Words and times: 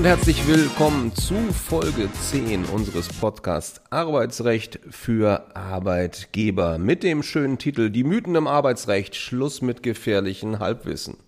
und 0.00 0.06
herzlich 0.06 0.48
willkommen 0.48 1.14
zu 1.14 1.34
Folge 1.52 2.08
10 2.10 2.64
unseres 2.64 3.08
Podcasts 3.08 3.82
Arbeitsrecht 3.90 4.80
für 4.88 5.54
Arbeitgeber 5.54 6.78
mit 6.78 7.02
dem 7.02 7.22
schönen 7.22 7.58
Titel 7.58 7.90
Die 7.90 8.02
Mythen 8.02 8.34
im 8.34 8.46
Arbeitsrecht, 8.46 9.14
Schluss 9.14 9.60
mit 9.60 9.82
gefährlichen 9.82 10.58
Halbwissen. 10.58 11.18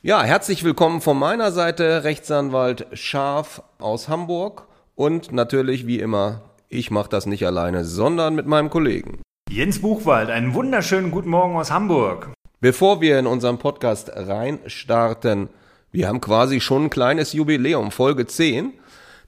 Ja, 0.00 0.22
herzlich 0.22 0.62
willkommen 0.62 1.00
von 1.00 1.18
meiner 1.18 1.50
Seite, 1.50 2.04
Rechtsanwalt 2.04 2.86
Scharf 2.92 3.64
aus 3.80 4.08
Hamburg 4.08 4.68
und 4.94 5.32
natürlich 5.32 5.88
wie 5.88 5.98
immer, 5.98 6.42
ich 6.68 6.92
mache 6.92 7.08
das 7.08 7.26
nicht 7.26 7.44
alleine, 7.44 7.84
sondern 7.84 8.36
mit 8.36 8.46
meinem 8.46 8.70
Kollegen. 8.70 9.22
Jens 9.50 9.80
Buchwald, 9.80 10.30
einen 10.30 10.54
wunderschönen 10.54 11.10
guten 11.10 11.30
Morgen 11.30 11.56
aus 11.56 11.72
Hamburg. 11.72 12.28
Bevor 12.60 13.00
wir 13.00 13.18
in 13.18 13.26
unseren 13.26 13.58
Podcast 13.58 14.12
reinstarten, 14.14 15.48
wir 15.92 16.08
haben 16.08 16.20
quasi 16.20 16.60
schon 16.60 16.84
ein 16.84 16.90
kleines 16.90 17.32
Jubiläum, 17.32 17.90
Folge 17.90 18.26
10. 18.26 18.72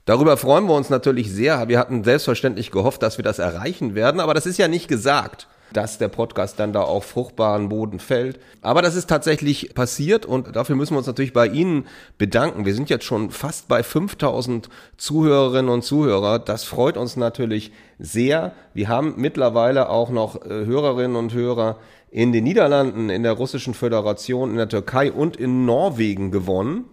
Darüber 0.05 0.37
freuen 0.37 0.65
wir 0.65 0.75
uns 0.75 0.89
natürlich 0.89 1.31
sehr. 1.31 1.67
Wir 1.67 1.79
hatten 1.79 2.03
selbstverständlich 2.03 2.71
gehofft, 2.71 3.03
dass 3.03 3.17
wir 3.17 3.23
das 3.23 3.39
erreichen 3.39 3.95
werden, 3.95 4.19
aber 4.19 4.33
das 4.33 4.45
ist 4.45 4.57
ja 4.57 4.67
nicht 4.67 4.87
gesagt, 4.87 5.47
dass 5.73 5.97
der 5.97 6.07
Podcast 6.07 6.59
dann 6.59 6.71
da 6.71 6.81
auf 6.81 7.05
fruchtbaren 7.05 7.67
Boden 7.67 7.99
fällt. 7.99 8.39
Aber 8.61 8.81
das 8.81 8.95
ist 8.95 9.09
tatsächlich 9.09 9.73
passiert 9.73 10.25
und 10.25 10.55
dafür 10.55 10.75
müssen 10.75 10.93
wir 10.93 10.99
uns 10.99 11.07
natürlich 11.07 11.33
bei 11.33 11.47
Ihnen 11.47 11.87
bedanken. 12.17 12.65
Wir 12.65 12.75
sind 12.75 12.89
jetzt 12.89 13.05
schon 13.05 13.31
fast 13.31 13.67
bei 13.67 13.83
5000 13.83 14.69
Zuhörerinnen 14.97 15.71
und 15.71 15.83
Zuhörer. 15.83 16.39
Das 16.39 16.63
freut 16.63 16.95
uns 16.95 17.15
natürlich 17.15 17.71
sehr. 17.99 18.53
Wir 18.73 18.87
haben 18.87 19.15
mittlerweile 19.17 19.89
auch 19.89 20.09
noch 20.11 20.45
äh, 20.45 20.65
Hörerinnen 20.65 21.17
und 21.17 21.33
Hörer 21.33 21.77
in 22.13 22.31
den 22.31 22.43
Niederlanden, 22.43 23.09
in 23.09 23.23
der 23.23 23.31
Russischen 23.31 23.73
Föderation, 23.73 24.51
in 24.51 24.57
der 24.57 24.69
Türkei 24.69 25.11
und 25.11 25.35
in 25.35 25.65
Norwegen 25.65 26.29
gewonnen. 26.29 26.85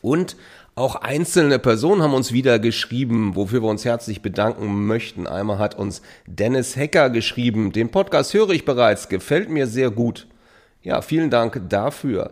Und 0.00 0.36
auch 0.74 0.94
einzelne 0.94 1.58
Personen 1.58 2.02
haben 2.02 2.14
uns 2.14 2.32
wieder 2.32 2.58
geschrieben, 2.58 3.36
wofür 3.36 3.62
wir 3.62 3.68
uns 3.68 3.84
herzlich 3.84 4.22
bedanken 4.22 4.86
möchten. 4.86 5.26
Einmal 5.26 5.58
hat 5.58 5.76
uns 5.76 6.00
Dennis 6.26 6.76
Hecker 6.76 7.10
geschrieben, 7.10 7.72
den 7.72 7.90
Podcast 7.90 8.32
höre 8.32 8.48
ich 8.50 8.64
bereits, 8.64 9.10
gefällt 9.10 9.50
mir 9.50 9.66
sehr 9.66 9.90
gut. 9.90 10.26
Ja, 10.82 11.02
vielen 11.02 11.28
Dank 11.28 11.60
dafür. 11.68 12.30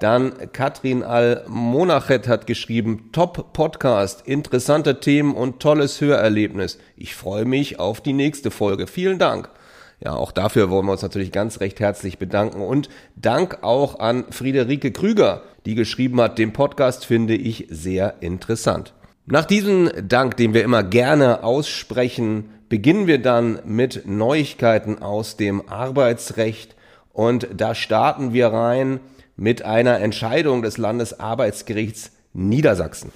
Dann 0.00 0.32
Katrin 0.52 1.04
Al-Monachet 1.04 2.26
hat 2.26 2.48
geschrieben, 2.48 3.10
Top 3.12 3.52
Podcast, 3.52 4.26
interessante 4.26 4.98
Themen 4.98 5.36
und 5.36 5.60
tolles 5.60 6.00
Hörerlebnis. 6.00 6.80
Ich 6.96 7.14
freue 7.14 7.44
mich 7.44 7.78
auf 7.78 8.00
die 8.00 8.14
nächste 8.14 8.50
Folge. 8.50 8.88
Vielen 8.88 9.20
Dank. 9.20 9.48
Ja, 10.04 10.14
auch 10.14 10.32
dafür 10.32 10.68
wollen 10.68 10.86
wir 10.86 10.92
uns 10.92 11.02
natürlich 11.02 11.30
ganz 11.30 11.60
recht 11.60 11.78
herzlich 11.78 12.18
bedanken. 12.18 12.60
Und 12.60 12.88
Dank 13.14 13.62
auch 13.62 14.00
an 14.00 14.24
Friederike 14.30 14.90
Krüger, 14.90 15.42
die 15.64 15.76
geschrieben 15.76 16.20
hat, 16.20 16.38
den 16.38 16.52
Podcast 16.52 17.06
finde 17.06 17.34
ich 17.34 17.66
sehr 17.70 18.16
interessant. 18.20 18.94
Nach 19.26 19.44
diesem 19.44 19.90
Dank, 20.08 20.36
den 20.36 20.54
wir 20.54 20.64
immer 20.64 20.82
gerne 20.82 21.44
aussprechen, 21.44 22.50
beginnen 22.68 23.06
wir 23.06 23.22
dann 23.22 23.60
mit 23.64 24.04
Neuigkeiten 24.04 25.00
aus 25.00 25.36
dem 25.36 25.68
Arbeitsrecht. 25.68 26.74
Und 27.12 27.46
da 27.56 27.76
starten 27.76 28.32
wir 28.32 28.48
rein 28.48 28.98
mit 29.36 29.62
einer 29.62 30.00
Entscheidung 30.00 30.62
des 30.62 30.78
Landesarbeitsgerichts 30.78 32.10
Niedersachsen. 32.32 33.12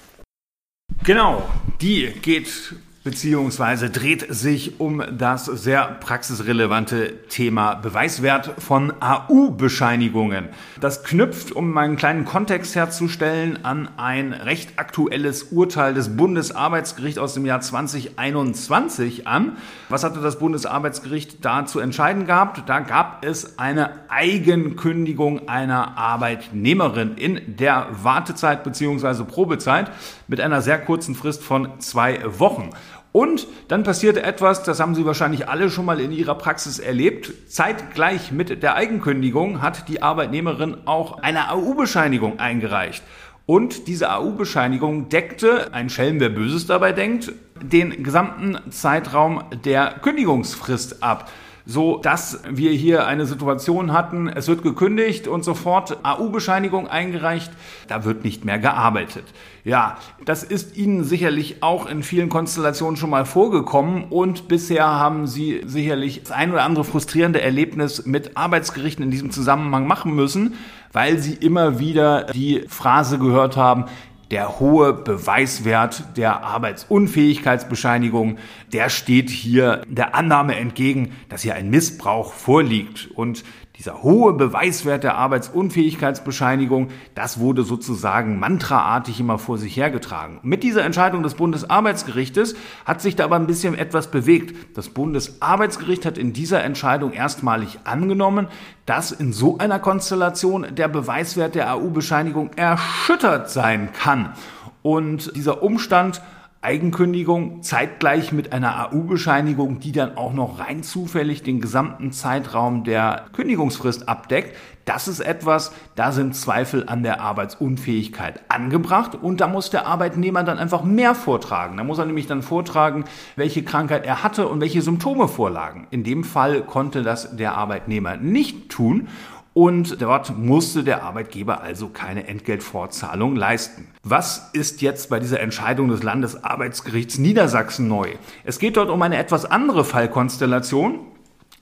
Genau, 1.03 1.43
die 1.81 2.13
geht 2.21 2.75
beziehungsweise 3.07 3.89
dreht 3.89 4.35
sich 4.35 4.81
um 4.81 5.01
das 5.17 5.45
sehr 5.45 5.85
praxisrelevante 6.01 7.13
Thema 7.29 7.75
Beweiswert 7.75 8.55
von 8.57 8.91
AU-Bescheinigungen. 8.99 10.49
Das 10.81 11.05
knüpft, 11.05 11.53
um 11.53 11.71
meinen 11.71 11.95
kleinen 11.95 12.25
Kontext 12.25 12.75
herzustellen, 12.75 13.63
an 13.63 13.87
ein 13.95 14.33
recht 14.33 14.77
aktuelles 14.77 15.43
Urteil 15.43 15.93
des 15.93 16.17
Bundesarbeitsgerichts 16.17 17.17
aus 17.17 17.33
dem 17.33 17.45
Jahr 17.45 17.61
2021 17.61 19.25
an. 19.25 19.55
Was 19.87 20.03
hatte 20.03 20.19
das 20.19 20.37
Bundesarbeitsgericht 20.37 21.45
da 21.45 21.65
zu 21.65 21.79
entscheiden 21.79 22.25
gehabt? 22.25 22.67
Da 22.67 22.81
gab 22.81 23.23
es 23.23 23.57
eine 23.57 23.91
Eigenkündigung 24.09 25.47
einer 25.47 25.97
Arbeitnehmerin 25.97 27.15
in 27.15 27.55
der 27.55 27.87
Wartezeit 28.03 28.65
beziehungsweise 28.65 29.23
Probezeit 29.23 29.91
mit 30.27 30.41
einer 30.41 30.61
sehr 30.61 30.77
kurzen 30.77 31.15
Frist 31.15 31.41
von 31.41 31.79
zwei 31.79 32.19
Wochen. 32.37 32.71
Und 33.11 33.47
dann 33.67 33.83
passierte 33.83 34.21
etwas, 34.21 34.63
das 34.63 34.79
haben 34.79 34.93
Sie 34.93 35.05
wahrscheinlich 35.05 35.47
alle 35.47 35.69
schon 35.69 35.85
mal 35.85 35.99
in 35.99 36.11
Ihrer 36.11 36.35
Praxis 36.35 36.79
erlebt. 36.79 37.31
Zeitgleich 37.47 38.31
mit 38.31 38.61
der 38.61 38.75
Eigenkündigung 38.75 39.61
hat 39.61 39.87
die 39.87 40.01
Arbeitnehmerin 40.01 40.77
auch 40.85 41.19
eine 41.19 41.49
AU-Bescheinigung 41.49 42.39
eingereicht. 42.39 43.03
Und 43.45 43.87
diese 43.87 44.11
AU-Bescheinigung 44.11 45.07
deckte, 45.09 45.73
ein 45.73 45.89
Schelm, 45.89 46.19
wer 46.19 46.29
Böses 46.29 46.67
dabei 46.67 46.91
denkt, 46.91 47.31
den 47.61 48.03
gesamten 48.03 48.59
Zeitraum 48.71 49.43
der 49.63 49.95
Kündigungsfrist 50.01 51.01
ab 51.01 51.31
so 51.67 51.97
dass 51.97 52.39
wir 52.49 52.71
hier 52.71 53.05
eine 53.07 53.25
Situation 53.25 53.91
hatten, 53.91 54.29
es 54.29 54.47
wird 54.47 54.63
gekündigt 54.63 55.27
und 55.27 55.43
sofort 55.43 55.97
AU-Bescheinigung 56.03 56.87
eingereicht, 56.87 57.51
da 57.89 58.05
wird 58.05 58.23
nicht 58.23 58.45
mehr 58.45 58.57
gearbeitet. 58.57 59.25
Ja, 59.65 59.97
das 60.23 60.43
ist 60.43 60.77
Ihnen 60.77 61.03
sicherlich 61.03 61.61
auch 61.61 61.85
in 61.85 62.03
vielen 62.03 62.29
Konstellationen 62.29 62.95
schon 62.95 63.09
mal 63.09 63.25
vorgekommen 63.25 64.05
und 64.05 64.47
bisher 64.47 64.87
haben 64.87 65.27
Sie 65.27 65.61
sicherlich 65.65 66.21
das 66.23 66.31
ein 66.31 66.51
oder 66.51 66.63
andere 66.63 66.85
frustrierende 66.85 67.41
Erlebnis 67.41 68.05
mit 68.05 68.37
Arbeitsgerichten 68.37 69.03
in 69.03 69.11
diesem 69.11 69.31
Zusammenhang 69.31 69.87
machen 69.87 70.15
müssen, 70.15 70.53
weil 70.93 71.17
Sie 71.19 71.33
immer 71.33 71.79
wieder 71.79 72.23
die 72.33 72.63
Phrase 72.69 73.19
gehört 73.19 73.57
haben, 73.57 73.85
der 74.31 74.59
hohe 74.59 74.93
Beweiswert 74.93 76.17
der 76.17 76.43
Arbeitsunfähigkeitsbescheinigung, 76.43 78.37
der 78.73 78.89
steht 78.89 79.29
hier 79.29 79.81
der 79.87 80.15
Annahme 80.15 80.55
entgegen, 80.55 81.13
dass 81.29 81.41
hier 81.41 81.55
ein 81.55 81.69
Missbrauch 81.69 82.33
vorliegt. 82.33 83.09
Und 83.15 83.43
dieser 83.77 84.01
hohe 84.01 84.33
Beweiswert 84.33 85.03
der 85.03 85.17
Arbeitsunfähigkeitsbescheinigung, 85.17 86.89
das 87.13 87.39
wurde 87.39 87.61
sozusagen 87.61 88.39
mantraartig 88.39 89.19
immer 89.19 89.37
vor 89.37 89.59
sich 89.59 89.77
hergetragen. 89.77 90.39
Mit 90.41 90.63
dieser 90.63 90.83
Entscheidung 90.83 91.21
des 91.21 91.35
Bundesarbeitsgerichtes 91.35 92.55
hat 92.85 93.01
sich 93.01 93.15
da 93.15 93.25
aber 93.25 93.35
ein 93.35 93.45
bisschen 93.45 93.75
etwas 93.75 94.09
bewegt. 94.09 94.75
Das 94.75 94.89
Bundesarbeitsgericht 94.89 96.05
hat 96.05 96.17
in 96.17 96.33
dieser 96.33 96.63
Entscheidung 96.63 97.13
erstmalig 97.13 97.79
angenommen, 97.83 98.47
dass 98.87 99.11
in 99.11 99.31
so 99.31 99.59
einer 99.59 99.79
Konstellation 99.79 100.65
der 100.71 100.87
Beweiswert 100.87 101.53
der 101.53 101.71
AU-Bescheinigung 101.71 102.51
erschüttert 102.55 103.51
sein 103.51 103.89
kann. 103.93 104.33
Und 104.81 105.35
dieser 105.35 105.61
Umstand 105.61 106.21
Eigenkündigung 106.61 107.61
zeitgleich 107.61 108.31
mit 108.31 108.51
einer 108.51 108.91
AU-Bescheinigung, 108.91 109.79
die 109.79 109.91
dann 109.91 110.17
auch 110.17 110.33
noch 110.33 110.59
rein 110.59 110.83
zufällig 110.83 111.43
den 111.43 111.61
gesamten 111.61 112.11
Zeitraum 112.11 112.83
der 112.83 113.25
Kündigungsfrist 113.33 114.09
abdeckt. 114.09 114.55
Das 114.85 115.07
ist 115.07 115.19
etwas, 115.19 115.73
da 115.95 116.11
sind 116.11 116.35
Zweifel 116.35 116.87
an 116.87 117.03
der 117.03 117.21
Arbeitsunfähigkeit 117.21 118.41
angebracht 118.47 119.15
und 119.15 119.41
da 119.41 119.47
muss 119.47 119.69
der 119.69 119.85
Arbeitnehmer 119.85 120.43
dann 120.43 120.57
einfach 120.57 120.83
mehr 120.83 121.13
vortragen. 121.13 121.77
Da 121.77 121.83
muss 121.83 121.99
er 121.99 122.05
nämlich 122.05 122.25
dann 122.25 122.41
vortragen, 122.41 123.03
welche 123.35 123.63
Krankheit 123.63 124.05
er 124.05 124.23
hatte 124.23 124.47
und 124.47 124.61
welche 124.61 124.81
Symptome 124.81 125.27
vorlagen. 125.27 125.87
In 125.91 126.03
dem 126.03 126.23
Fall 126.23 126.61
konnte 126.61 127.03
das 127.03 127.35
der 127.35 127.55
Arbeitnehmer 127.55 128.17
nicht 128.17 128.69
tun 128.69 129.09
und 129.57 130.03
dort 130.03 130.37
musste 130.37 130.83
der 130.83 131.01
Arbeitgeber 131.01 131.61
also 131.61 131.89
keine 131.89 132.27
Entgeltfortzahlung 132.27 133.35
leisten. 133.35 133.87
Was 134.03 134.51
ist 134.53 134.83
jetzt 134.83 135.09
bei 135.09 135.19
dieser 135.19 135.39
Entscheidung 135.39 135.87
des 135.87 136.03
Landesarbeitsgerichts 136.03 137.17
Niedersachsen 137.17 137.87
neu? 137.87 138.09
Es 138.43 138.59
geht 138.59 138.77
dort 138.77 138.91
um 138.91 139.01
eine 139.01 139.17
etwas 139.17 139.45
andere 139.45 139.83
Fallkonstellation, 139.83 140.99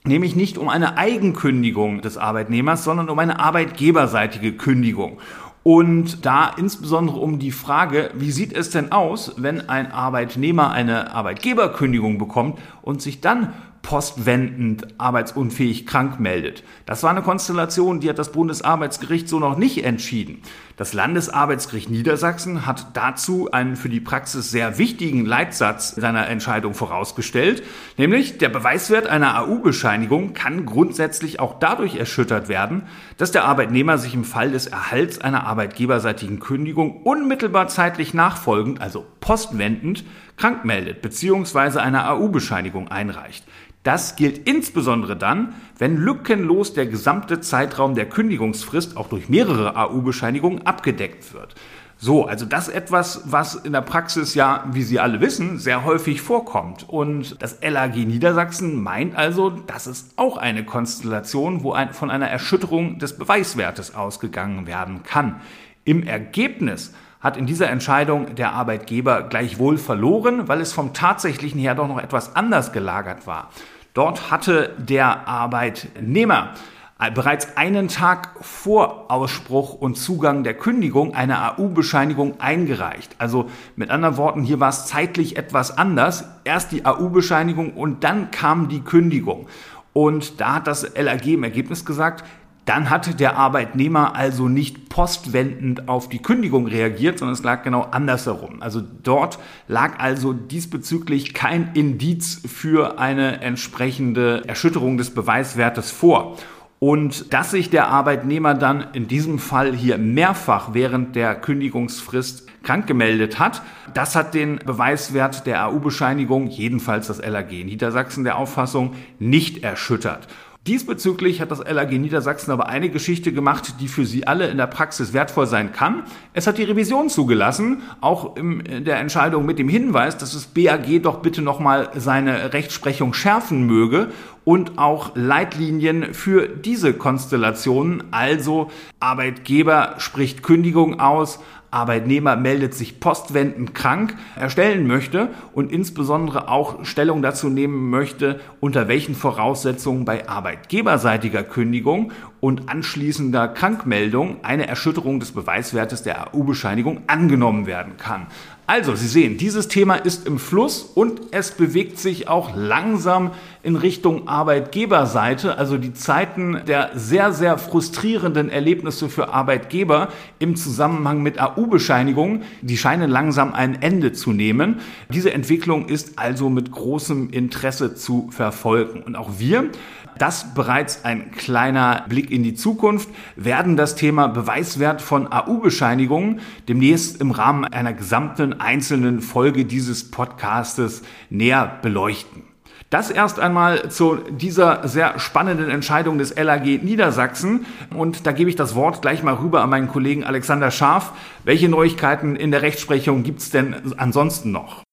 nämlich 0.04 0.36
nicht 0.36 0.58
um 0.58 0.68
eine 0.68 0.98
Eigenkündigung 0.98 2.02
des 2.02 2.18
Arbeitnehmers, 2.18 2.84
sondern 2.84 3.08
um 3.08 3.18
eine 3.18 3.40
arbeitgeberseitige 3.40 4.52
Kündigung. 4.52 5.16
Und 5.62 6.26
da 6.26 6.50
insbesondere 6.54 7.16
um 7.16 7.38
die 7.38 7.50
Frage, 7.50 8.10
wie 8.12 8.30
sieht 8.30 8.52
es 8.52 8.68
denn 8.68 8.92
aus, 8.92 9.36
wenn 9.38 9.70
ein 9.70 9.90
Arbeitnehmer 9.90 10.70
eine 10.70 11.14
Arbeitgeberkündigung 11.14 12.18
bekommt 12.18 12.58
und 12.82 13.00
sich 13.00 13.22
dann 13.22 13.54
postwendend 13.86 14.98
arbeitsunfähig 14.98 15.86
krank 15.86 16.18
meldet. 16.18 16.64
Das 16.86 17.04
war 17.04 17.10
eine 17.10 17.22
Konstellation, 17.22 18.00
die 18.00 18.08
hat 18.08 18.18
das 18.18 18.32
Bundesarbeitsgericht 18.32 19.28
so 19.28 19.38
noch 19.38 19.56
nicht 19.56 19.84
entschieden. 19.84 20.42
Das 20.76 20.92
Landesarbeitsgericht 20.92 21.88
Niedersachsen 21.88 22.66
hat 22.66 22.88
dazu 22.96 23.48
einen 23.52 23.76
für 23.76 23.88
die 23.88 24.00
Praxis 24.00 24.50
sehr 24.50 24.76
wichtigen 24.78 25.24
Leitsatz 25.24 25.94
seiner 25.94 26.26
Entscheidung 26.26 26.74
vorausgestellt, 26.74 27.62
nämlich 27.96 28.38
der 28.38 28.48
Beweiswert 28.48 29.06
einer 29.06 29.38
AU-Bescheinigung 29.38 30.34
kann 30.34 30.66
grundsätzlich 30.66 31.38
auch 31.38 31.60
dadurch 31.60 31.94
erschüttert 31.94 32.48
werden, 32.48 32.82
dass 33.18 33.30
der 33.30 33.44
Arbeitnehmer 33.44 33.98
sich 33.98 34.14
im 34.14 34.24
Fall 34.24 34.50
des 34.50 34.66
Erhalts 34.66 35.20
einer 35.20 35.46
arbeitgeberseitigen 35.46 36.40
Kündigung 36.40 37.02
unmittelbar 37.02 37.68
zeitlich 37.68 38.14
nachfolgend, 38.14 38.80
also 38.80 39.06
postwendend, 39.20 40.04
krank 40.36 40.64
meldet 40.64 41.02
bzw. 41.02 41.78
eine 41.78 42.08
AU-Bescheinigung 42.08 42.88
einreicht. 42.88 43.44
Das 43.82 44.16
gilt 44.16 44.48
insbesondere 44.48 45.16
dann, 45.16 45.54
wenn 45.78 45.96
lückenlos 45.96 46.74
der 46.74 46.86
gesamte 46.86 47.40
Zeitraum 47.40 47.94
der 47.94 48.08
Kündigungsfrist 48.08 48.96
auch 48.96 49.08
durch 49.08 49.28
mehrere 49.28 49.76
AU-Bescheinigungen 49.76 50.66
abgedeckt 50.66 51.32
wird. 51.32 51.54
So, 51.98 52.26
also 52.26 52.44
das 52.44 52.68
etwas, 52.68 53.22
was 53.24 53.54
in 53.54 53.72
der 53.72 53.80
Praxis 53.80 54.34
ja, 54.34 54.64
wie 54.72 54.82
Sie 54.82 55.00
alle 55.00 55.20
wissen, 55.20 55.58
sehr 55.58 55.84
häufig 55.84 56.20
vorkommt. 56.20 56.86
Und 56.88 57.40
das 57.40 57.58
LAG 57.62 57.94
Niedersachsen 57.94 58.82
meint 58.82 59.16
also, 59.16 59.50
das 59.50 59.86
ist 59.86 60.12
auch 60.16 60.36
eine 60.36 60.64
Konstellation, 60.64 61.62
wo 61.62 61.72
ein, 61.72 61.94
von 61.94 62.10
einer 62.10 62.28
Erschütterung 62.28 62.98
des 62.98 63.16
Beweiswertes 63.16 63.94
ausgegangen 63.94 64.66
werden 64.66 65.04
kann. 65.04 65.40
Im 65.84 66.02
Ergebnis 66.02 66.92
hat 67.26 67.36
in 67.36 67.46
dieser 67.46 67.68
Entscheidung 67.68 68.34
der 68.36 68.52
Arbeitgeber 68.52 69.24
gleichwohl 69.24 69.76
verloren, 69.76 70.48
weil 70.48 70.60
es 70.60 70.72
vom 70.72 70.94
tatsächlichen 70.94 71.60
her 71.60 71.74
doch 71.74 71.88
noch 71.88 71.98
etwas 71.98 72.36
anders 72.36 72.72
gelagert 72.72 73.26
war. 73.26 73.50
Dort 73.94 74.30
hatte 74.30 74.74
der 74.78 75.26
Arbeitnehmer 75.26 76.50
äh, 76.98 77.10
bereits 77.10 77.56
einen 77.56 77.88
Tag 77.88 78.30
vor 78.40 79.10
Ausspruch 79.10 79.74
und 79.74 79.96
Zugang 79.96 80.44
der 80.44 80.54
Kündigung 80.54 81.14
eine 81.14 81.58
AU-Bescheinigung 81.58 82.40
eingereicht. 82.40 83.16
Also 83.18 83.50
mit 83.74 83.90
anderen 83.90 84.16
Worten, 84.16 84.42
hier 84.42 84.60
war 84.60 84.68
es 84.70 84.86
zeitlich 84.86 85.36
etwas 85.36 85.76
anders. 85.76 86.24
Erst 86.44 86.72
die 86.72 86.86
AU-Bescheinigung 86.86 87.72
und 87.74 88.04
dann 88.04 88.30
kam 88.30 88.68
die 88.68 88.80
Kündigung. 88.80 89.48
Und 89.92 90.40
da 90.40 90.54
hat 90.56 90.66
das 90.66 90.94
LAG 90.94 91.26
im 91.26 91.42
Ergebnis 91.42 91.84
gesagt, 91.84 92.24
dann 92.66 92.90
hat 92.90 93.20
der 93.20 93.36
Arbeitnehmer 93.36 94.16
also 94.16 94.48
nicht 94.48 94.88
postwendend 94.88 95.88
auf 95.88 96.08
die 96.08 96.18
Kündigung 96.18 96.66
reagiert, 96.66 97.18
sondern 97.18 97.34
es 97.34 97.44
lag 97.44 97.62
genau 97.62 97.82
andersherum. 97.82 98.60
Also 98.60 98.82
dort 99.02 99.38
lag 99.68 100.00
also 100.00 100.32
diesbezüglich 100.32 101.32
kein 101.32 101.70
Indiz 101.74 102.42
für 102.44 102.98
eine 102.98 103.40
entsprechende 103.40 104.42
Erschütterung 104.48 104.98
des 104.98 105.14
Beweiswertes 105.14 105.92
vor. 105.92 106.36
Und 106.78 107.32
dass 107.32 107.52
sich 107.52 107.70
der 107.70 107.88
Arbeitnehmer 107.88 108.54
dann 108.54 108.88
in 108.92 109.06
diesem 109.06 109.38
Fall 109.38 109.72
hier 109.72 109.96
mehrfach 109.96 110.70
während 110.74 111.16
der 111.16 111.36
Kündigungsfrist 111.36 112.48
krank 112.64 112.86
gemeldet 112.86 113.38
hat, 113.38 113.62
das 113.94 114.16
hat 114.16 114.34
den 114.34 114.58
Beweiswert 114.58 115.46
der 115.46 115.64
AU-Bescheinigung, 115.66 116.48
jedenfalls 116.48 117.06
das 117.06 117.24
LAG 117.24 117.50
Niedersachsen 117.50 118.24
der 118.24 118.36
Auffassung, 118.36 118.94
nicht 119.18 119.62
erschüttert. 119.62 120.26
Diesbezüglich 120.66 121.40
hat 121.40 121.52
das 121.52 121.60
LAG 121.60 121.92
Niedersachsen 121.92 122.50
aber 122.50 122.68
eine 122.68 122.88
Geschichte 122.88 123.32
gemacht, 123.32 123.74
die 123.78 123.86
für 123.86 124.04
Sie 124.04 124.26
alle 124.26 124.48
in 124.48 124.56
der 124.56 124.66
Praxis 124.66 125.12
wertvoll 125.12 125.46
sein 125.46 125.70
kann. 125.70 126.02
Es 126.32 126.48
hat 126.48 126.58
die 126.58 126.64
Revision 126.64 127.08
zugelassen, 127.08 127.82
auch 128.00 128.36
in 128.36 128.84
der 128.84 128.98
Entscheidung 128.98 129.46
mit 129.46 129.60
dem 129.60 129.68
Hinweis, 129.68 130.16
dass 130.16 130.32
das 130.32 130.46
BAG 130.46 131.02
doch 131.02 131.20
bitte 131.20 131.40
nochmal 131.40 131.90
seine 131.94 132.52
Rechtsprechung 132.52 133.14
schärfen 133.14 133.64
möge 133.64 134.08
und 134.44 134.76
auch 134.76 135.12
Leitlinien 135.14 136.14
für 136.14 136.48
diese 136.48 136.94
Konstellationen, 136.94 138.02
also 138.10 138.68
Arbeitgeber 138.98 139.94
spricht 139.98 140.42
Kündigung 140.42 140.98
aus, 140.98 141.38
Arbeitnehmer 141.76 142.36
meldet 142.36 142.72
sich 142.72 143.00
postwendend 143.00 143.74
krank, 143.74 144.14
erstellen 144.34 144.86
möchte 144.86 145.28
und 145.52 145.70
insbesondere 145.70 146.48
auch 146.48 146.86
Stellung 146.86 147.20
dazu 147.20 147.50
nehmen 147.50 147.90
möchte, 147.90 148.40
unter 148.60 148.88
welchen 148.88 149.14
Voraussetzungen 149.14 150.06
bei 150.06 150.26
arbeitgeberseitiger 150.26 151.42
Kündigung 151.42 152.12
und 152.40 152.70
anschließender 152.70 153.48
Krankmeldung 153.48 154.42
eine 154.42 154.66
Erschütterung 154.66 155.20
des 155.20 155.32
Beweiswertes 155.32 156.02
der 156.02 156.34
AU-Bescheinigung 156.34 157.02
angenommen 157.08 157.66
werden 157.66 157.98
kann. 157.98 158.28
Also, 158.68 158.96
Sie 158.96 159.06
sehen, 159.06 159.38
dieses 159.38 159.68
Thema 159.68 159.94
ist 159.94 160.26
im 160.26 160.40
Fluss 160.40 160.90
und 160.94 161.20
es 161.30 161.52
bewegt 161.52 162.00
sich 162.00 162.26
auch 162.26 162.56
langsam 162.56 163.30
in 163.62 163.76
Richtung 163.76 164.26
Arbeitgeberseite. 164.26 165.56
Also 165.56 165.78
die 165.78 165.94
Zeiten 165.94 166.62
der 166.66 166.90
sehr, 166.94 167.32
sehr 167.32 167.58
frustrierenden 167.58 168.48
Erlebnisse 168.48 169.08
für 169.08 169.32
Arbeitgeber 169.32 170.08
im 170.40 170.56
Zusammenhang 170.56 171.22
mit 171.22 171.40
AU-Bescheinigungen, 171.40 172.42
die 172.60 172.76
scheinen 172.76 173.08
langsam 173.08 173.54
ein 173.54 173.80
Ende 173.82 174.12
zu 174.12 174.32
nehmen. 174.32 174.80
Diese 175.10 175.32
Entwicklung 175.32 175.88
ist 175.88 176.18
also 176.18 176.50
mit 176.50 176.72
großem 176.72 177.30
Interesse 177.30 177.94
zu 177.94 178.28
verfolgen. 178.32 179.02
Und 179.02 179.14
auch 179.14 179.30
wir 179.38 179.70
das 180.18 180.54
bereits 180.54 181.04
ein 181.04 181.30
kleiner 181.30 182.04
Blick 182.08 182.30
in 182.30 182.42
die 182.42 182.54
Zukunft, 182.54 183.08
werden 183.36 183.76
das 183.76 183.94
Thema 183.94 184.28
Beweiswert 184.28 185.02
von 185.02 185.32
AU-Bescheinigungen 185.32 186.40
demnächst 186.68 187.20
im 187.20 187.30
Rahmen 187.30 187.64
einer 187.64 187.92
gesamten 187.92 188.60
einzelnen 188.60 189.20
Folge 189.20 189.64
dieses 189.64 190.10
Podcastes 190.10 191.02
näher 191.30 191.78
beleuchten. 191.82 192.42
Das 192.88 193.10
erst 193.10 193.40
einmal 193.40 193.90
zu 193.90 194.16
dieser 194.30 194.86
sehr 194.86 195.18
spannenden 195.18 195.70
Entscheidung 195.70 196.18
des 196.18 196.36
LAG 196.36 196.84
Niedersachsen. 196.84 197.66
Und 197.92 198.28
da 198.28 198.32
gebe 198.32 198.48
ich 198.48 198.54
das 198.54 198.76
Wort 198.76 199.02
gleich 199.02 199.24
mal 199.24 199.34
rüber 199.34 199.62
an 199.62 199.70
meinen 199.70 199.88
Kollegen 199.88 200.22
Alexander 200.22 200.70
Scharf. 200.70 201.12
Welche 201.42 201.68
Neuigkeiten 201.68 202.36
in 202.36 202.52
der 202.52 202.62
Rechtsprechung 202.62 203.24
gibt 203.24 203.40
es 203.40 203.50
denn 203.50 203.74
ansonsten 203.96 204.52
noch? 204.52 204.85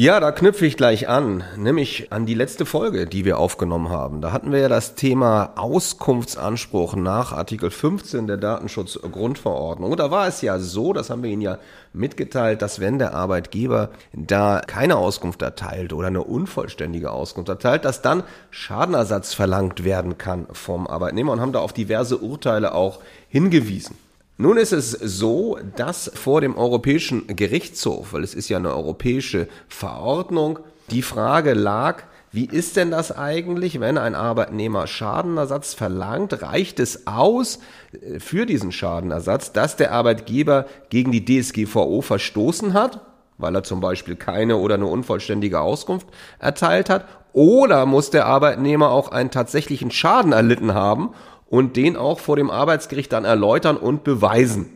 Ja, 0.00 0.18
da 0.18 0.32
knüpfe 0.32 0.64
ich 0.64 0.78
gleich 0.78 1.10
an, 1.10 1.44
nämlich 1.58 2.10
an 2.10 2.24
die 2.24 2.32
letzte 2.32 2.64
Folge, 2.64 3.04
die 3.04 3.26
wir 3.26 3.38
aufgenommen 3.38 3.90
haben. 3.90 4.22
Da 4.22 4.32
hatten 4.32 4.50
wir 4.50 4.58
ja 4.58 4.68
das 4.70 4.94
Thema 4.94 5.52
Auskunftsanspruch 5.56 6.94
nach 6.94 7.32
Artikel 7.32 7.70
15 7.70 8.26
der 8.26 8.38
Datenschutzgrundverordnung. 8.38 9.90
Und 9.90 10.00
da 10.00 10.10
war 10.10 10.26
es 10.26 10.40
ja 10.40 10.58
so, 10.58 10.94
das 10.94 11.10
haben 11.10 11.22
wir 11.22 11.28
Ihnen 11.28 11.42
ja 11.42 11.58
mitgeteilt, 11.92 12.62
dass 12.62 12.80
wenn 12.80 12.98
der 12.98 13.12
Arbeitgeber 13.12 13.90
da 14.14 14.62
keine 14.66 14.96
Auskunft 14.96 15.42
erteilt 15.42 15.92
oder 15.92 16.06
eine 16.06 16.24
unvollständige 16.24 17.10
Auskunft 17.10 17.50
erteilt, 17.50 17.84
dass 17.84 18.00
dann 18.00 18.22
Schadenersatz 18.48 19.34
verlangt 19.34 19.84
werden 19.84 20.16
kann 20.16 20.46
vom 20.50 20.86
Arbeitnehmer 20.86 21.32
und 21.32 21.42
haben 21.42 21.52
da 21.52 21.58
auf 21.58 21.74
diverse 21.74 22.16
Urteile 22.16 22.72
auch 22.74 23.00
hingewiesen. 23.28 23.98
Nun 24.40 24.56
ist 24.56 24.72
es 24.72 24.92
so, 24.92 25.58
dass 25.76 26.10
vor 26.14 26.40
dem 26.40 26.56
Europäischen 26.56 27.26
Gerichtshof, 27.26 28.14
weil 28.14 28.24
es 28.24 28.32
ist 28.32 28.48
ja 28.48 28.56
eine 28.56 28.74
europäische 28.74 29.48
Verordnung, 29.68 30.60
die 30.90 31.02
Frage 31.02 31.52
lag, 31.52 32.04
wie 32.32 32.46
ist 32.46 32.76
denn 32.76 32.90
das 32.90 33.14
eigentlich, 33.14 33.80
wenn 33.80 33.98
ein 33.98 34.14
Arbeitnehmer 34.14 34.86
Schadenersatz 34.86 35.74
verlangt? 35.74 36.40
Reicht 36.40 36.80
es 36.80 37.06
aus 37.06 37.58
äh, 37.92 38.18
für 38.18 38.46
diesen 38.46 38.72
Schadenersatz, 38.72 39.52
dass 39.52 39.76
der 39.76 39.92
Arbeitgeber 39.92 40.64
gegen 40.88 41.12
die 41.12 41.26
DSGVO 41.26 42.00
verstoßen 42.00 42.72
hat, 42.72 43.02
weil 43.36 43.54
er 43.54 43.62
zum 43.62 43.80
Beispiel 43.80 44.16
keine 44.16 44.56
oder 44.56 44.76
eine 44.76 44.86
unvollständige 44.86 45.60
Auskunft 45.60 46.06
erteilt 46.38 46.88
hat? 46.88 47.04
Oder 47.34 47.84
muss 47.84 48.08
der 48.08 48.24
Arbeitnehmer 48.24 48.90
auch 48.90 49.12
einen 49.12 49.30
tatsächlichen 49.30 49.90
Schaden 49.90 50.32
erlitten 50.32 50.72
haben 50.72 51.10
und 51.50 51.76
den 51.76 51.96
auch 51.96 52.20
vor 52.20 52.36
dem 52.36 52.50
Arbeitsgericht 52.50 53.12
dann 53.12 53.26
erläutern 53.26 53.76
und 53.76 54.04
beweisen. 54.04 54.70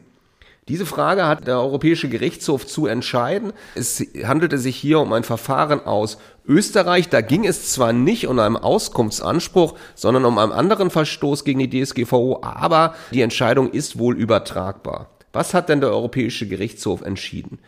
Diese 0.68 0.86
Frage 0.86 1.26
hat 1.26 1.46
der 1.46 1.58
Europäische 1.58 2.08
Gerichtshof 2.08 2.66
zu 2.66 2.86
entscheiden. 2.86 3.52
Es 3.74 4.02
handelte 4.24 4.56
sich 4.56 4.76
hier 4.76 4.98
um 4.98 5.12
ein 5.12 5.22
Verfahren 5.22 5.84
aus 5.84 6.16
Österreich. 6.46 7.10
Da 7.10 7.20
ging 7.20 7.44
es 7.46 7.70
zwar 7.70 7.92
nicht 7.92 8.26
um 8.26 8.38
einen 8.38 8.56
Auskunftsanspruch, 8.56 9.74
sondern 9.94 10.24
um 10.24 10.38
einen 10.38 10.52
anderen 10.52 10.90
Verstoß 10.90 11.44
gegen 11.44 11.60
die 11.60 11.84
DSGVO, 11.84 12.40
aber 12.42 12.94
die 13.12 13.20
Entscheidung 13.20 13.70
ist 13.70 13.98
wohl 13.98 14.16
übertragbar. 14.16 15.10
Was 15.34 15.52
hat 15.52 15.68
denn 15.68 15.82
der 15.82 15.90
Europäische 15.90 16.48
Gerichtshof 16.48 17.02
entschieden? 17.02 17.58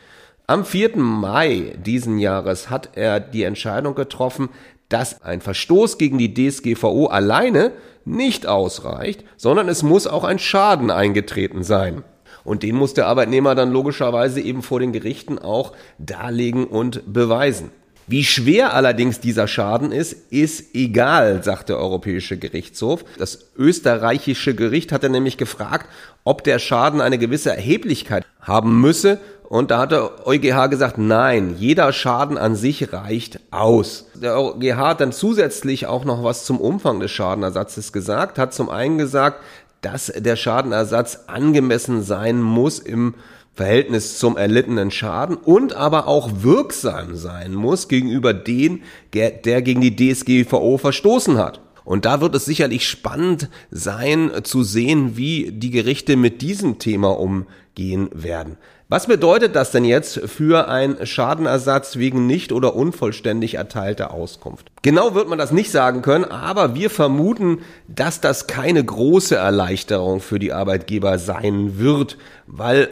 Am 0.46 0.64
4. 0.64 0.96
Mai 0.96 1.74
diesen 1.76 2.18
Jahres 2.18 2.70
hat 2.70 2.90
er 2.94 3.20
die 3.20 3.42
Entscheidung 3.42 3.94
getroffen, 3.94 4.48
dass 4.88 5.22
ein 5.22 5.40
Verstoß 5.40 5.98
gegen 5.98 6.18
die 6.18 6.32
DSGVO 6.32 7.06
alleine 7.06 7.72
nicht 8.04 8.46
ausreicht, 8.46 9.24
sondern 9.36 9.68
es 9.68 9.82
muss 9.82 10.06
auch 10.06 10.24
ein 10.24 10.38
Schaden 10.38 10.90
eingetreten 10.90 11.64
sein. 11.64 12.04
Und 12.44 12.62
den 12.62 12.76
muss 12.76 12.94
der 12.94 13.08
Arbeitnehmer 13.08 13.56
dann 13.56 13.72
logischerweise 13.72 14.40
eben 14.40 14.62
vor 14.62 14.78
den 14.78 14.92
Gerichten 14.92 15.38
auch 15.38 15.72
darlegen 15.98 16.64
und 16.64 17.12
beweisen. 17.12 17.70
Wie 18.08 18.22
schwer 18.22 18.72
allerdings 18.72 19.18
dieser 19.18 19.48
Schaden 19.48 19.90
ist, 19.90 20.12
ist 20.30 20.76
egal, 20.76 21.42
sagt 21.42 21.70
der 21.70 21.78
Europäische 21.78 22.38
Gerichtshof. 22.38 23.04
Das 23.18 23.50
österreichische 23.56 24.54
Gericht 24.54 24.92
hatte 24.92 25.10
nämlich 25.10 25.38
gefragt, 25.38 25.88
ob 26.22 26.44
der 26.44 26.60
Schaden 26.60 27.00
eine 27.00 27.18
gewisse 27.18 27.50
Erheblichkeit 27.50 28.24
haben 28.40 28.80
müsse. 28.80 29.18
Und 29.48 29.70
da 29.70 29.78
hat 29.78 29.92
der 29.92 30.26
EuGH 30.26 30.68
gesagt, 30.68 30.98
nein, 30.98 31.54
jeder 31.58 31.92
Schaden 31.92 32.36
an 32.36 32.56
sich 32.56 32.92
reicht 32.92 33.40
aus. 33.52 34.06
Der 34.14 34.38
EuGH 34.38 34.76
hat 34.76 35.00
dann 35.00 35.12
zusätzlich 35.12 35.86
auch 35.86 36.04
noch 36.04 36.24
was 36.24 36.44
zum 36.44 36.60
Umfang 36.60 37.00
des 37.00 37.12
Schadenersatzes 37.12 37.92
gesagt, 37.92 38.38
hat 38.38 38.52
zum 38.52 38.70
einen 38.70 38.98
gesagt, 38.98 39.42
dass 39.82 40.06
der 40.06 40.36
Schadenersatz 40.36 41.24
angemessen 41.28 42.02
sein 42.02 42.42
muss 42.42 42.78
im 42.80 43.14
Verhältnis 43.54 44.18
zum 44.18 44.36
erlittenen 44.36 44.90
Schaden 44.90 45.36
und 45.36 45.74
aber 45.74 46.08
auch 46.08 46.30
wirksam 46.42 47.16
sein 47.16 47.54
muss 47.54 47.88
gegenüber 47.88 48.34
den, 48.34 48.82
der 49.14 49.62
gegen 49.62 49.80
die 49.80 49.96
DSGVO 49.96 50.76
verstoßen 50.76 51.38
hat. 51.38 51.60
Und 51.84 52.04
da 52.04 52.20
wird 52.20 52.34
es 52.34 52.44
sicherlich 52.44 52.86
spannend 52.86 53.48
sein 53.70 54.32
zu 54.42 54.64
sehen, 54.64 55.16
wie 55.16 55.52
die 55.52 55.70
Gerichte 55.70 56.16
mit 56.16 56.42
diesem 56.42 56.78
Thema 56.80 57.18
umgehen 57.18 58.10
werden. 58.12 58.58
Was 58.88 59.08
bedeutet 59.08 59.56
das 59.56 59.72
denn 59.72 59.84
jetzt 59.84 60.20
für 60.26 60.68
einen 60.68 61.04
Schadenersatz 61.04 61.96
wegen 61.96 62.28
nicht 62.28 62.52
oder 62.52 62.76
unvollständig 62.76 63.54
erteilter 63.54 64.14
Auskunft? 64.14 64.70
Genau 64.82 65.16
wird 65.16 65.28
man 65.28 65.38
das 65.38 65.50
nicht 65.50 65.72
sagen 65.72 66.02
können, 66.02 66.24
aber 66.24 66.76
wir 66.76 66.88
vermuten, 66.88 67.62
dass 67.88 68.20
das 68.20 68.46
keine 68.46 68.84
große 68.84 69.34
Erleichterung 69.34 70.20
für 70.20 70.38
die 70.38 70.52
Arbeitgeber 70.52 71.18
sein 71.18 71.80
wird, 71.80 72.16
weil 72.46 72.88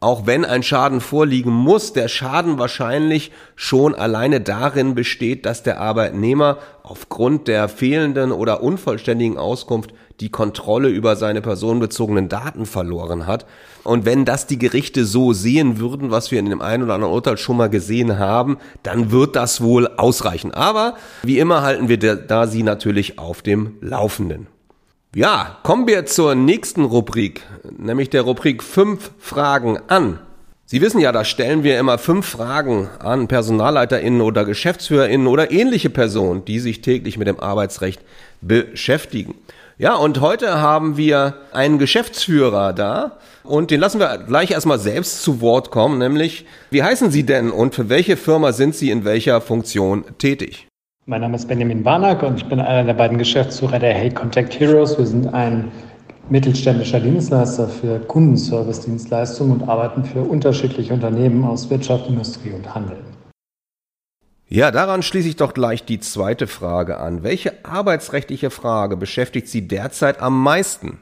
auch 0.00 0.26
wenn 0.26 0.44
ein 0.44 0.62
Schaden 0.62 1.00
vorliegen 1.00 1.52
muss, 1.52 1.94
der 1.94 2.08
Schaden 2.08 2.58
wahrscheinlich 2.58 3.32
schon 3.56 3.94
alleine 3.94 4.42
darin 4.42 4.94
besteht, 4.94 5.46
dass 5.46 5.62
der 5.62 5.80
Arbeitnehmer 5.80 6.58
aufgrund 6.82 7.48
der 7.48 7.68
fehlenden 7.68 8.32
oder 8.32 8.62
unvollständigen 8.62 9.38
Auskunft 9.38 9.94
die 10.20 10.30
Kontrolle 10.30 10.88
über 10.88 11.16
seine 11.16 11.40
personenbezogenen 11.40 12.28
Daten 12.28 12.66
verloren 12.66 13.26
hat. 13.26 13.46
Und 13.84 14.04
wenn 14.04 14.24
das 14.24 14.46
die 14.46 14.58
Gerichte 14.58 15.04
so 15.04 15.32
sehen 15.32 15.78
würden, 15.78 16.10
was 16.10 16.30
wir 16.30 16.38
in 16.38 16.50
dem 16.50 16.62
einen 16.62 16.84
oder 16.84 16.94
anderen 16.94 17.14
Urteil 17.14 17.36
schon 17.36 17.56
mal 17.56 17.70
gesehen 17.70 18.18
haben, 18.18 18.58
dann 18.82 19.10
wird 19.10 19.36
das 19.36 19.60
wohl 19.60 19.88
ausreichen. 19.96 20.52
Aber 20.52 20.94
wie 21.22 21.38
immer 21.38 21.62
halten 21.62 21.88
wir 21.88 21.98
da 21.98 22.46
sie 22.46 22.62
natürlich 22.62 23.18
auf 23.18 23.42
dem 23.42 23.76
Laufenden. 23.80 24.46
Ja, 25.14 25.58
kommen 25.62 25.86
wir 25.86 26.06
zur 26.06 26.34
nächsten 26.34 26.84
Rubrik, 26.84 27.42
nämlich 27.76 28.08
der 28.08 28.22
Rubrik 28.22 28.62
fünf 28.62 29.10
Fragen 29.18 29.78
an. 29.88 30.18
Sie 30.64 30.80
wissen 30.80 31.00
ja, 31.00 31.12
da 31.12 31.22
stellen 31.22 31.64
wir 31.64 31.78
immer 31.78 31.98
fünf 31.98 32.26
Fragen 32.26 32.88
an 32.98 33.28
PersonalleiterInnen 33.28 34.22
oder 34.22 34.46
GeschäftsführerInnen 34.46 35.26
oder 35.26 35.50
ähnliche 35.50 35.90
Personen, 35.90 36.46
die 36.46 36.60
sich 36.60 36.80
täglich 36.80 37.18
mit 37.18 37.28
dem 37.28 37.38
Arbeitsrecht 37.40 38.00
beschäftigen. 38.40 39.34
Ja, 39.78 39.96
und 39.96 40.20
heute 40.20 40.60
haben 40.60 40.96
wir 40.96 41.34
einen 41.52 41.78
Geschäftsführer 41.78 42.72
da 42.72 43.18
und 43.42 43.70
den 43.70 43.80
lassen 43.80 44.00
wir 44.00 44.18
gleich 44.18 44.50
erstmal 44.50 44.78
selbst 44.78 45.22
zu 45.22 45.40
Wort 45.40 45.70
kommen, 45.70 45.98
nämlich, 45.98 46.44
wie 46.70 46.82
heißen 46.82 47.10
Sie 47.10 47.24
denn 47.24 47.50
und 47.50 47.74
für 47.74 47.88
welche 47.88 48.16
Firma 48.16 48.52
sind 48.52 48.74
Sie 48.74 48.90
in 48.90 49.04
welcher 49.04 49.40
Funktion 49.40 50.04
tätig? 50.18 50.68
Mein 51.06 51.22
Name 51.22 51.36
ist 51.36 51.48
Benjamin 51.48 51.84
Warnack 51.84 52.22
und 52.22 52.36
ich 52.36 52.44
bin 52.44 52.60
einer 52.60 52.84
der 52.84 52.94
beiden 52.94 53.18
Geschäftsführer 53.18 53.78
der 53.78 53.94
Hey 53.94 54.10
Contact 54.10 54.60
Heroes. 54.60 54.98
Wir 54.98 55.06
sind 55.06 55.32
ein 55.32 55.72
mittelständischer 56.28 57.00
Dienstleister 57.00 57.66
für 57.66 57.98
Kundenservice-Dienstleistungen 57.98 59.60
und 59.60 59.68
arbeiten 59.68 60.04
für 60.04 60.20
unterschiedliche 60.20 60.92
Unternehmen 60.92 61.44
aus 61.44 61.68
Wirtschaft, 61.70 62.08
Industrie 62.08 62.52
und 62.52 62.72
Handel. 62.74 62.98
Ja, 64.54 64.70
daran 64.70 65.00
schließe 65.00 65.28
ich 65.30 65.36
doch 65.36 65.54
gleich 65.54 65.82
die 65.82 65.98
zweite 65.98 66.46
Frage 66.46 66.98
an. 66.98 67.22
Welche 67.22 67.64
arbeitsrechtliche 67.64 68.50
Frage 68.50 68.98
beschäftigt 68.98 69.48
Sie 69.48 69.66
derzeit 69.66 70.20
am 70.20 70.42
meisten? 70.42 70.98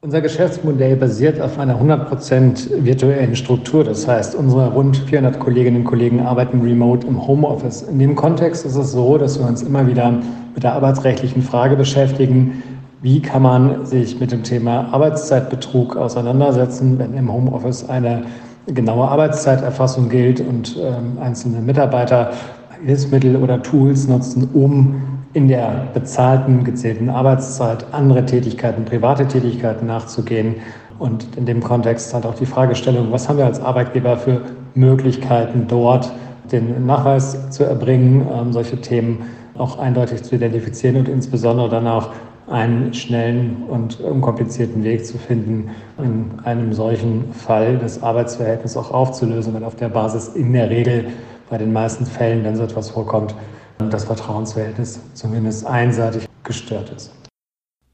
Unser 0.00 0.20
Geschäftsmodell 0.20 0.96
basiert 0.96 1.40
auf 1.40 1.56
einer 1.60 1.80
100% 1.80 2.84
virtuellen 2.84 3.36
Struktur. 3.36 3.84
Das 3.84 4.08
heißt, 4.08 4.34
unsere 4.34 4.72
rund 4.72 4.96
400 4.96 5.38
Kolleginnen 5.38 5.82
und 5.82 5.84
Kollegen 5.84 6.26
arbeiten 6.26 6.62
remote 6.62 7.06
im 7.06 7.24
Homeoffice. 7.24 7.82
In 7.82 8.00
dem 8.00 8.16
Kontext 8.16 8.66
ist 8.66 8.74
es 8.74 8.90
so, 8.90 9.18
dass 9.18 9.38
wir 9.38 9.46
uns 9.46 9.62
immer 9.62 9.86
wieder 9.86 10.10
mit 10.52 10.64
der 10.64 10.72
arbeitsrechtlichen 10.72 11.42
Frage 11.42 11.76
beschäftigen, 11.76 12.60
wie 13.02 13.22
kann 13.22 13.42
man 13.42 13.86
sich 13.86 14.18
mit 14.18 14.32
dem 14.32 14.42
Thema 14.42 14.92
Arbeitszeitbetrug 14.92 15.94
auseinandersetzen, 15.94 16.98
wenn 16.98 17.14
im 17.14 17.32
Homeoffice 17.32 17.88
eine 17.88 18.24
genaue 18.66 19.06
Arbeitszeiterfassung 19.06 20.08
gilt 20.08 20.40
und 20.40 20.76
ähm, 20.76 21.18
einzelne 21.20 21.60
Mitarbeiter 21.60 22.32
Hilfsmittel 22.84 23.36
oder 23.36 23.62
Tools 23.62 24.08
nutzen, 24.08 24.48
um 24.52 25.02
in 25.32 25.48
der 25.48 25.88
bezahlten, 25.94 26.64
gezählten 26.64 27.08
Arbeitszeit 27.08 27.86
andere 27.92 28.24
Tätigkeiten, 28.24 28.84
private 28.84 29.26
Tätigkeiten 29.26 29.86
nachzugehen. 29.86 30.56
Und 30.98 31.36
in 31.36 31.46
dem 31.46 31.62
Kontext 31.62 32.12
hat 32.12 32.26
auch 32.26 32.34
die 32.34 32.46
Fragestellung, 32.46 33.12
was 33.12 33.28
haben 33.28 33.38
wir 33.38 33.46
als 33.46 33.60
Arbeitgeber 33.60 34.16
für 34.16 34.42
Möglichkeiten 34.74 35.66
dort, 35.68 36.12
den 36.50 36.84
Nachweis 36.84 37.50
zu 37.50 37.64
erbringen, 37.64 38.26
ähm, 38.32 38.52
solche 38.52 38.80
Themen 38.80 39.20
auch 39.56 39.78
eindeutig 39.78 40.22
zu 40.22 40.34
identifizieren 40.34 40.96
und 40.96 41.08
insbesondere 41.08 41.68
dann 41.68 41.86
auch 41.86 42.10
einen 42.48 42.92
schnellen 42.92 43.62
und 43.68 44.00
unkomplizierten 44.00 44.82
Weg 44.82 45.06
zu 45.06 45.18
finden, 45.18 45.70
in 45.98 46.32
einem 46.44 46.72
solchen 46.72 47.32
Fall 47.32 47.78
das 47.78 48.02
Arbeitsverhältnis 48.02 48.76
auch 48.76 48.90
aufzulösen, 48.90 49.54
weil 49.54 49.62
auf 49.62 49.76
der 49.76 49.88
Basis 49.88 50.28
in 50.28 50.52
der 50.52 50.68
Regel 50.68 51.06
bei 51.50 51.58
den 51.58 51.72
meisten 51.72 52.06
Fällen, 52.06 52.44
wenn 52.44 52.56
so 52.56 52.62
etwas 52.62 52.90
vorkommt, 52.90 53.34
das 53.78 54.04
Vertrauensverhältnis 54.04 55.00
zumindest 55.14 55.66
einseitig 55.66 56.26
gestört 56.44 56.90
ist. 56.90 57.12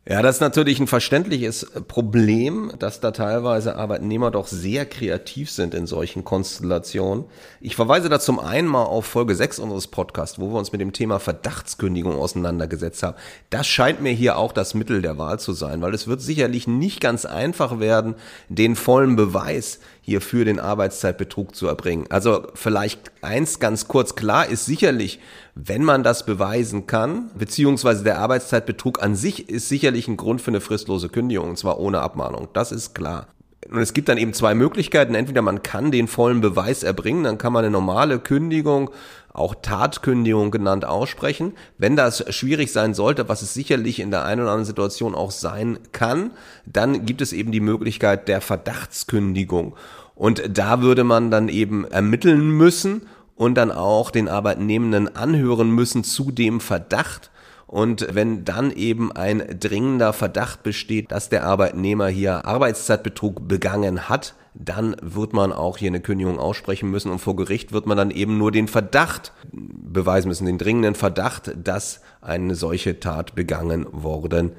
Ja, 0.09 0.23
das 0.23 0.37
ist 0.37 0.41
natürlich 0.41 0.79
ein 0.79 0.87
verständliches 0.87 1.67
Problem, 1.89 2.71
dass 2.79 3.01
da 3.01 3.11
teilweise 3.11 3.75
Arbeitnehmer 3.75 4.31
doch 4.31 4.47
sehr 4.47 4.87
kreativ 4.87 5.51
sind 5.51 5.75
in 5.75 5.89
solchen 5.89 6.23
Konstellationen. 6.23 7.25
Ich 7.61 7.75
verweise 7.75 8.09
da 8.09 8.21
zum 8.21 8.39
einen 8.39 8.69
mal 8.69 8.85
auf 8.85 9.05
Folge 9.05 9.35
6 9.35 9.59
unseres 9.59 9.89
Podcasts, 9.89 10.39
wo 10.39 10.53
wir 10.53 10.61
uns 10.61 10.71
mit 10.71 10.81
dem 10.81 10.93
Thema 10.93 11.19
Verdachtskündigung 11.19 12.15
auseinandergesetzt 12.15 13.03
haben. 13.03 13.17
Das 13.51 13.67
scheint 13.67 14.01
mir 14.01 14.13
hier 14.13 14.39
auch 14.39 14.53
das 14.53 14.75
Mittel 14.75 15.03
der 15.03 15.19
Wahl 15.19 15.41
zu 15.41 15.53
sein, 15.55 15.83
weil 15.83 15.93
es 15.93 16.07
wird 16.07 16.21
sicherlich 16.21 16.69
nicht 16.69 17.01
ganz 17.01 17.25
einfach 17.25 17.81
werden, 17.81 18.15
den 18.49 18.77
vollen 18.77 19.17
Beweis 19.17 19.81
hier 20.07 20.21
für 20.21 20.45
den 20.45 20.61
Arbeitszeitbetrug 20.61 21.57
zu 21.57 21.67
erbringen. 21.67 22.07
Also 22.11 22.47
vielleicht 22.55 23.11
eins 23.23 23.59
ganz 23.59 23.89
kurz 23.89 24.15
klar 24.15 24.47
ist 24.47 24.65
sicherlich, 24.65 25.19
wenn 25.57 25.83
man 25.83 26.05
das 26.05 26.25
beweisen 26.25 26.87
kann, 26.87 27.29
beziehungsweise 27.37 28.05
der 28.05 28.21
Arbeitszeitbetrug 28.21 29.03
an 29.03 29.17
sich 29.17 29.49
ist 29.49 29.69
sicherlich 29.69 30.07
ein 30.07 30.17
Grund 30.17 30.41
für 30.41 30.53
eine 30.53 30.61
fristlose 30.61 31.09
Kündigung, 31.09 31.51
und 31.51 31.59
zwar 31.59 31.81
ohne 31.81 32.03
Abmahnung. 32.03 32.47
Das 32.53 32.71
ist 32.71 32.95
klar. 32.95 33.27
Und 33.69 33.81
es 33.81 33.95
gibt 33.95 34.09
dann 34.09 34.17
eben 34.17 34.33
zwei 34.33 34.55
Möglichkeiten. 34.55 35.17
Entweder 35.17 35.43
man 35.43 35.65
kann 35.65 35.91
den 35.91 36.07
vollen 36.07 36.41
Beweis 36.41 36.85
erbringen, 36.85 37.25
dann 37.25 37.37
kann 37.37 37.53
man 37.53 37.65
eine 37.65 37.73
normale 37.73 38.21
Kündigung, 38.21 38.91
auch 39.37 39.55
Tatkündigung 39.61 40.51
genannt, 40.51 40.85
aussprechen. 40.85 41.53
Wenn 41.79 41.97
das 41.97 42.25
schwierig 42.35 42.73
sein 42.73 42.95
sollte, 42.95 43.29
was 43.29 43.43
es 43.43 43.55
sicherlich 43.55 44.01
in 44.01 44.11
der 44.11 44.25
einen 44.25 44.43
oder 44.43 44.51
anderen 44.51 44.65
Situation 44.65 45.15
auch 45.15 45.31
sein 45.31 45.79
kann, 45.93 46.31
dann 46.65 47.07
gibt 47.07 47.21
es 47.21 47.33
eben 47.33 47.53
die 47.53 47.61
Möglichkeit 47.61 48.29
der 48.29 48.41
Verdachtskündigung. 48.41 49.77
Und 50.15 50.43
da 50.49 50.81
würde 50.81 51.05
man 51.05 51.31
dann 51.31 51.49
eben 51.49 51.85
ermitteln 51.85 52.49
müssen 52.51 53.03
und 53.35 53.55
dann 53.55 53.71
auch 53.71 54.11
den 54.11 54.29
Arbeitnehmenden 54.29 55.15
anhören 55.15 55.71
müssen 55.71 56.03
zu 56.03 56.31
dem 56.31 56.61
Verdacht. 56.61 57.31
Und 57.67 58.07
wenn 58.15 58.45
dann 58.45 58.71
eben 58.71 59.13
ein 59.13 59.59
dringender 59.61 60.13
Verdacht 60.13 60.63
besteht, 60.63 61.13
dass 61.13 61.29
der 61.29 61.45
Arbeitnehmer 61.45 62.09
hier 62.09 62.47
Arbeitszeitbetrug 62.47 63.47
begangen 63.47 64.09
hat, 64.09 64.35
dann 64.59 64.97
wird 65.03 65.33
man 65.33 65.53
auch 65.53 65.77
hier 65.77 65.89
eine 65.89 66.01
Kündigung 66.01 66.39
aussprechen 66.39 66.91
müssen 66.91 67.11
und 67.11 67.19
vor 67.19 67.37
Gericht 67.37 67.73
wird 67.73 67.87
man 67.87 67.97
dann 67.97 68.11
eben 68.11 68.39
nur 68.39 68.53
den 68.53 68.69
Verdacht 68.69 69.33
beweisen 69.53 70.29
müssen, 70.29 70.47
den 70.47 70.59
dringenden 70.59 70.95
Verdacht, 70.95 71.53
dass 71.63 72.01
eine 72.21 72.55
solche 72.55 73.01
Tat 73.01 73.35
begangen 73.35 73.87
worden 73.91 74.53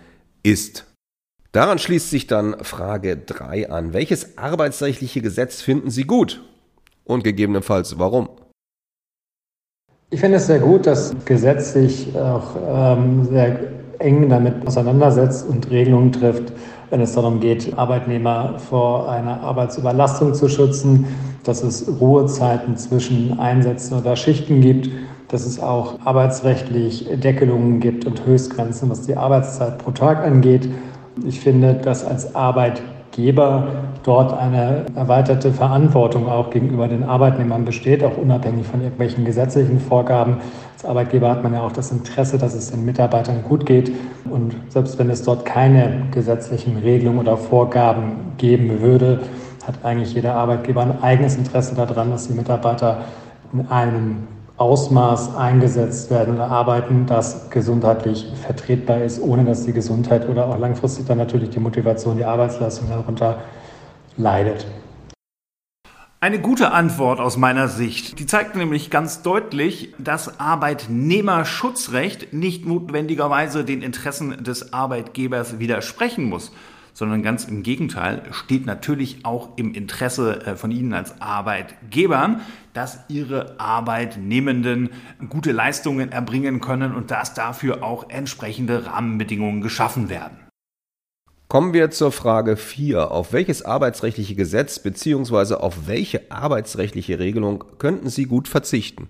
ist. 0.43 0.85
Daran 1.51 1.79
schließt 1.79 2.09
sich 2.09 2.27
dann 2.27 2.63
Frage 2.63 3.17
3 3.17 3.71
an. 3.71 3.93
Welches 3.93 4.37
arbeitsrechtliche 4.37 5.21
Gesetz 5.21 5.61
finden 5.61 5.89
Sie 5.89 6.03
gut? 6.03 6.43
Und 7.03 7.23
gegebenenfalls 7.23 7.97
warum? 7.97 8.29
Ich 10.09 10.19
finde 10.19 10.37
es 10.37 10.47
sehr 10.47 10.59
gut, 10.59 10.85
dass 10.85 11.15
Gesetz 11.25 11.73
sich 11.73 12.15
auch 12.15 12.55
ähm, 12.67 13.25
sehr 13.25 13.59
eng 13.99 14.29
damit 14.29 14.65
auseinandersetzt 14.67 15.47
und 15.47 15.69
Regelungen 15.69 16.11
trifft, 16.11 16.53
wenn 16.89 17.01
es 17.01 17.13
darum 17.13 17.39
geht, 17.39 17.77
Arbeitnehmer 17.77 18.59
vor 18.59 19.09
einer 19.09 19.41
Arbeitsüberlastung 19.41 20.33
zu 20.33 20.47
schützen, 20.47 21.05
dass 21.43 21.63
es 21.63 21.87
Ruhezeiten 21.99 22.77
zwischen 22.77 23.39
Einsätzen 23.39 23.97
oder 23.99 24.15
Schichten 24.15 24.61
gibt, 24.61 24.89
dass 25.27 25.45
es 25.45 25.61
auch 25.61 25.99
arbeitsrechtlich 26.05 27.07
Deckelungen 27.11 27.79
gibt 27.79 28.05
und 28.05 28.25
Höchstgrenzen, 28.25 28.89
was 28.89 29.01
die 29.01 29.15
Arbeitszeit 29.15 29.77
pro 29.77 29.91
Tag 29.91 30.23
angeht. 30.23 30.69
Ich 31.25 31.39
finde, 31.39 31.73
dass 31.73 32.05
als 32.05 32.35
Arbeitgeber 33.17 33.67
dort 34.03 34.37
eine 34.37 34.85
erweiterte 34.95 35.51
Verantwortung 35.51 36.29
auch 36.29 36.51
gegenüber 36.51 36.87
den 36.87 37.03
Arbeitnehmern 37.03 37.65
besteht, 37.65 38.03
auch 38.03 38.15
unabhängig 38.15 38.67
von 38.67 38.79
irgendwelchen 38.79 39.25
gesetzlichen 39.25 39.79
Vorgaben. 39.79 40.37
Als 40.73 40.85
Arbeitgeber 40.85 41.31
hat 41.31 41.41
man 41.41 41.55
ja 41.55 41.61
auch 41.61 41.71
das 41.71 41.91
Interesse, 41.91 42.37
dass 42.37 42.53
es 42.53 42.69
den 42.69 42.85
Mitarbeitern 42.85 43.41
gut 43.41 43.65
geht. 43.65 43.91
Und 44.29 44.55
selbst 44.69 44.99
wenn 44.99 45.09
es 45.09 45.23
dort 45.23 45.45
keine 45.45 46.03
gesetzlichen 46.11 46.77
Regelungen 46.77 47.17
oder 47.17 47.37
Vorgaben 47.37 48.33
geben 48.37 48.81
würde, 48.81 49.21
hat 49.65 49.83
eigentlich 49.83 50.13
jeder 50.13 50.35
Arbeitgeber 50.35 50.81
ein 50.81 51.01
eigenes 51.01 51.37
Interesse 51.37 51.73
daran, 51.73 52.11
dass 52.11 52.27
die 52.27 52.35
Mitarbeiter 52.35 52.99
in 53.51 53.67
einem 53.67 54.27
Ausmaß 54.57 55.35
eingesetzt 55.35 56.09
werden 56.09 56.35
oder 56.35 56.49
arbeiten, 56.49 57.05
das 57.05 57.49
gesundheitlich 57.51 58.25
vertretbar 58.41 59.03
ist, 59.03 59.21
ohne 59.21 59.45
dass 59.45 59.65
die 59.65 59.73
Gesundheit 59.73 60.27
oder 60.27 60.47
auch 60.47 60.57
langfristig 60.57 61.05
dann 61.05 61.19
natürlich 61.19 61.51
die 61.51 61.59
Motivation, 61.59 62.17
die 62.17 62.25
Arbeitsleistung 62.25 62.89
darunter 62.89 63.39
leidet. 64.17 64.65
Eine 66.19 66.39
gute 66.39 66.71
Antwort 66.71 67.19
aus 67.19 67.37
meiner 67.37 67.67
Sicht. 67.67 68.17
Die 68.17 68.25
zeigt 68.25 68.55
nämlich 68.55 68.89
ganz 68.89 69.21
deutlich, 69.21 69.93
dass 69.99 70.39
Arbeitnehmerschutzrecht 70.39 72.33
nicht 72.33 72.65
notwendigerweise 72.65 73.63
den 73.63 73.83
Interessen 73.83 74.43
des 74.43 74.73
Arbeitgebers 74.73 75.59
widersprechen 75.59 76.25
muss 76.25 76.51
sondern 76.97 77.21
ganz 77.21 77.45
im 77.45 77.61
Gegenteil 77.61 78.23
steht 78.31 78.65
natürlich 78.65 79.23
auch 79.23 79.49
im 79.55 79.75
Interesse 79.75 80.43
äh, 80.47 80.55
von 80.55 80.71
Ihnen 80.71 80.95
als 80.95 81.21
Arbeitgebern, 81.21 82.41
dass 82.73 83.01
Ihre 83.07 83.59
Arbeitnehmenden 83.59 84.89
gute 85.29 85.51
Leistungen 85.51 86.11
erbringen 86.11 86.59
können 86.59 86.95
und 86.95 87.11
dass 87.11 87.35
dafür 87.35 87.83
auch 87.83 88.09
entsprechende 88.09 88.87
Rahmenbedingungen 88.87 89.61
geschaffen 89.61 90.09
werden. 90.09 90.39
Kommen 91.47 91.71
wir 91.71 91.91
zur 91.91 92.11
Frage 92.11 92.57
4. 92.57 93.11
Auf 93.11 93.31
welches 93.31 93.63
arbeitsrechtliche 93.63 94.33
Gesetz 94.33 94.79
bzw. 94.79 95.53
auf 95.53 95.87
welche 95.87 96.31
arbeitsrechtliche 96.31 97.19
Regelung 97.19 97.63
könnten 97.77 98.09
Sie 98.09 98.25
gut 98.25 98.47
verzichten? 98.47 99.07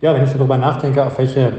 Ja, 0.00 0.14
wenn 0.14 0.22
ich 0.22 0.32
darüber 0.32 0.56
nachdenke, 0.56 1.04
auf 1.04 1.18
welche 1.18 1.52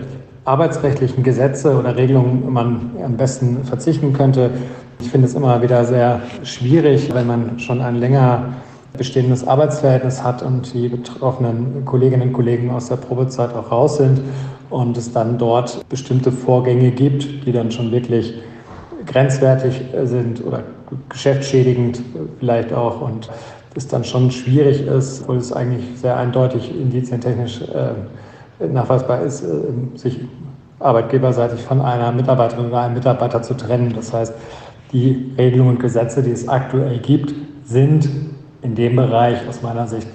arbeitsrechtlichen 0.46 1.22
Gesetze 1.22 1.77
oder 1.77 1.98
Regelungen 1.98 2.53
man 2.53 2.91
am 3.03 3.17
besten 3.17 3.65
verzichten 3.65 4.13
könnte, 4.13 4.51
ich 4.99 5.09
finde 5.09 5.27
es 5.27 5.35
immer 5.35 5.61
wieder 5.61 5.85
sehr 5.85 6.21
schwierig, 6.43 7.13
wenn 7.13 7.27
man 7.27 7.59
schon 7.59 7.81
ein 7.81 7.95
länger 7.95 8.53
bestehendes 8.97 9.47
Arbeitsverhältnis 9.47 10.23
hat 10.23 10.41
und 10.41 10.73
die 10.73 10.89
betroffenen 10.89 11.85
Kolleginnen 11.85 12.29
und 12.29 12.33
Kollegen 12.33 12.71
aus 12.71 12.89
der 12.89 12.95
Probezeit 12.95 13.53
auch 13.53 13.71
raus 13.71 13.97
sind 13.97 14.21
und 14.69 14.97
es 14.97 15.11
dann 15.11 15.37
dort 15.37 15.87
bestimmte 15.89 16.31
Vorgänge 16.31 16.91
gibt, 16.91 17.45
die 17.45 17.51
dann 17.51 17.71
schon 17.71 17.91
wirklich 17.91 18.33
grenzwertig 19.05 19.81
sind 20.03 20.43
oder 20.43 20.63
geschäftsschädigend 21.09 22.01
vielleicht 22.39 22.73
auch 22.73 23.01
und 23.01 23.29
es 23.75 23.87
dann 23.87 24.03
schon 24.03 24.31
schwierig 24.31 24.85
ist, 24.87 25.21
obwohl 25.21 25.37
es 25.37 25.53
eigentlich 25.53 25.85
sehr 25.99 26.17
eindeutig 26.17 26.75
indizientechnisch 26.75 27.61
äh, 27.61 28.65
nachweisbar 28.67 29.21
ist, 29.21 29.43
äh, 29.43 29.47
sich 29.95 30.19
arbeitgeberseitig 30.79 31.61
von 31.61 31.81
einer 31.81 32.11
Mitarbeiterin 32.11 32.67
oder 32.67 32.81
einem 32.81 32.95
Mitarbeiter 32.95 33.41
zu 33.41 33.55
trennen. 33.55 33.93
Das 33.95 34.13
heißt, 34.13 34.33
die 34.94 35.34
Regelungen 35.38 35.75
und 35.75 35.79
Gesetze, 35.79 36.24
die 36.24 36.32
es 36.32 36.48
aktuell 36.48 37.00
gibt, 37.00 37.34
sind 37.65 38.10
in 38.62 38.75
dem 38.75 38.96
Bereich 38.96 39.48
aus 39.48 39.62
meiner 39.62 39.88
Sicht 39.88 40.08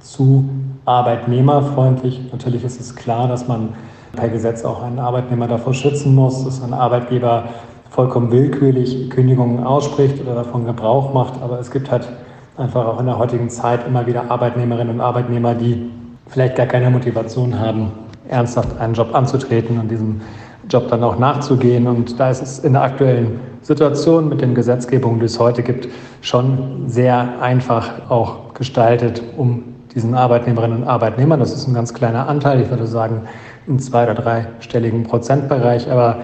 zu 0.00 0.48
arbeitnehmerfreundlich. 0.84 2.20
Natürlich 2.32 2.64
ist 2.64 2.80
es 2.80 2.94
klar, 2.94 3.28
dass 3.28 3.48
man 3.48 3.70
per 4.14 4.28
Gesetz 4.28 4.64
auch 4.64 4.82
einen 4.82 4.98
Arbeitnehmer 4.98 5.48
davor 5.48 5.74
schützen 5.74 6.14
muss, 6.14 6.44
dass 6.44 6.62
ein 6.62 6.74
Arbeitgeber 6.74 7.44
vollkommen 7.90 8.30
willkürlich 8.30 9.10
Kündigungen 9.10 9.64
ausspricht 9.64 10.20
oder 10.20 10.34
davon 10.34 10.64
Gebrauch 10.64 11.12
macht. 11.12 11.40
Aber 11.42 11.58
es 11.60 11.70
gibt 11.70 11.90
halt 11.90 12.08
einfach 12.56 12.86
auch 12.86 13.00
in 13.00 13.06
der 13.06 13.18
heutigen 13.18 13.50
Zeit 13.50 13.86
immer 13.86 14.06
wieder 14.06 14.30
Arbeitnehmerinnen 14.30 14.94
und 14.94 15.00
Arbeitnehmer, 15.00 15.54
die 15.54 15.90
vielleicht 16.28 16.56
gar 16.56 16.66
keine 16.66 16.90
Motivation 16.90 17.58
haben, 17.58 17.92
ernsthaft 18.28 18.78
einen 18.78 18.94
Job 18.94 19.14
anzutreten 19.14 19.78
und 19.78 19.90
diesem 19.90 20.20
Job 20.68 20.88
dann 20.88 21.02
auch 21.02 21.18
nachzugehen. 21.18 21.86
Und 21.86 22.18
da 22.18 22.30
ist 22.30 22.42
es 22.42 22.58
in 22.60 22.72
der 22.74 22.82
aktuellen 22.82 23.40
Situation 23.62 24.28
mit 24.28 24.40
den 24.40 24.54
Gesetzgebungen, 24.54 25.20
die 25.20 25.26
es 25.26 25.38
heute 25.38 25.62
gibt, 25.62 25.88
schon 26.20 26.84
sehr 26.86 27.40
einfach 27.40 28.10
auch 28.10 28.54
gestaltet, 28.54 29.22
um 29.36 29.64
diesen 29.94 30.14
Arbeitnehmerinnen 30.14 30.82
und 30.82 30.88
Arbeitnehmern, 30.88 31.38
das 31.38 31.52
ist 31.52 31.68
ein 31.68 31.74
ganz 31.74 31.92
kleiner 31.92 32.26
Anteil, 32.26 32.62
ich 32.62 32.70
würde 32.70 32.86
sagen 32.86 33.22
im 33.66 33.78
zwei- 33.78 34.04
oder 34.04 34.14
dreistelligen 34.14 35.02
Prozentbereich, 35.02 35.90
aber 35.90 36.16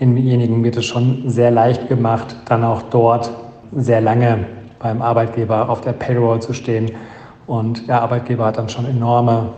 denjenigen 0.00 0.62
wird 0.62 0.76
es 0.76 0.84
schon 0.84 1.22
sehr 1.26 1.50
leicht 1.50 1.88
gemacht, 1.88 2.36
dann 2.46 2.62
auch 2.62 2.82
dort 2.82 3.30
sehr 3.74 4.00
lange 4.00 4.46
beim 4.78 5.00
Arbeitgeber 5.02 5.68
auf 5.68 5.80
der 5.80 5.92
Payroll 5.92 6.40
zu 6.40 6.52
stehen. 6.52 6.92
Und 7.46 7.88
der 7.88 8.02
Arbeitgeber 8.02 8.46
hat 8.46 8.58
dann 8.58 8.68
schon 8.68 8.84
enorme 8.84 9.48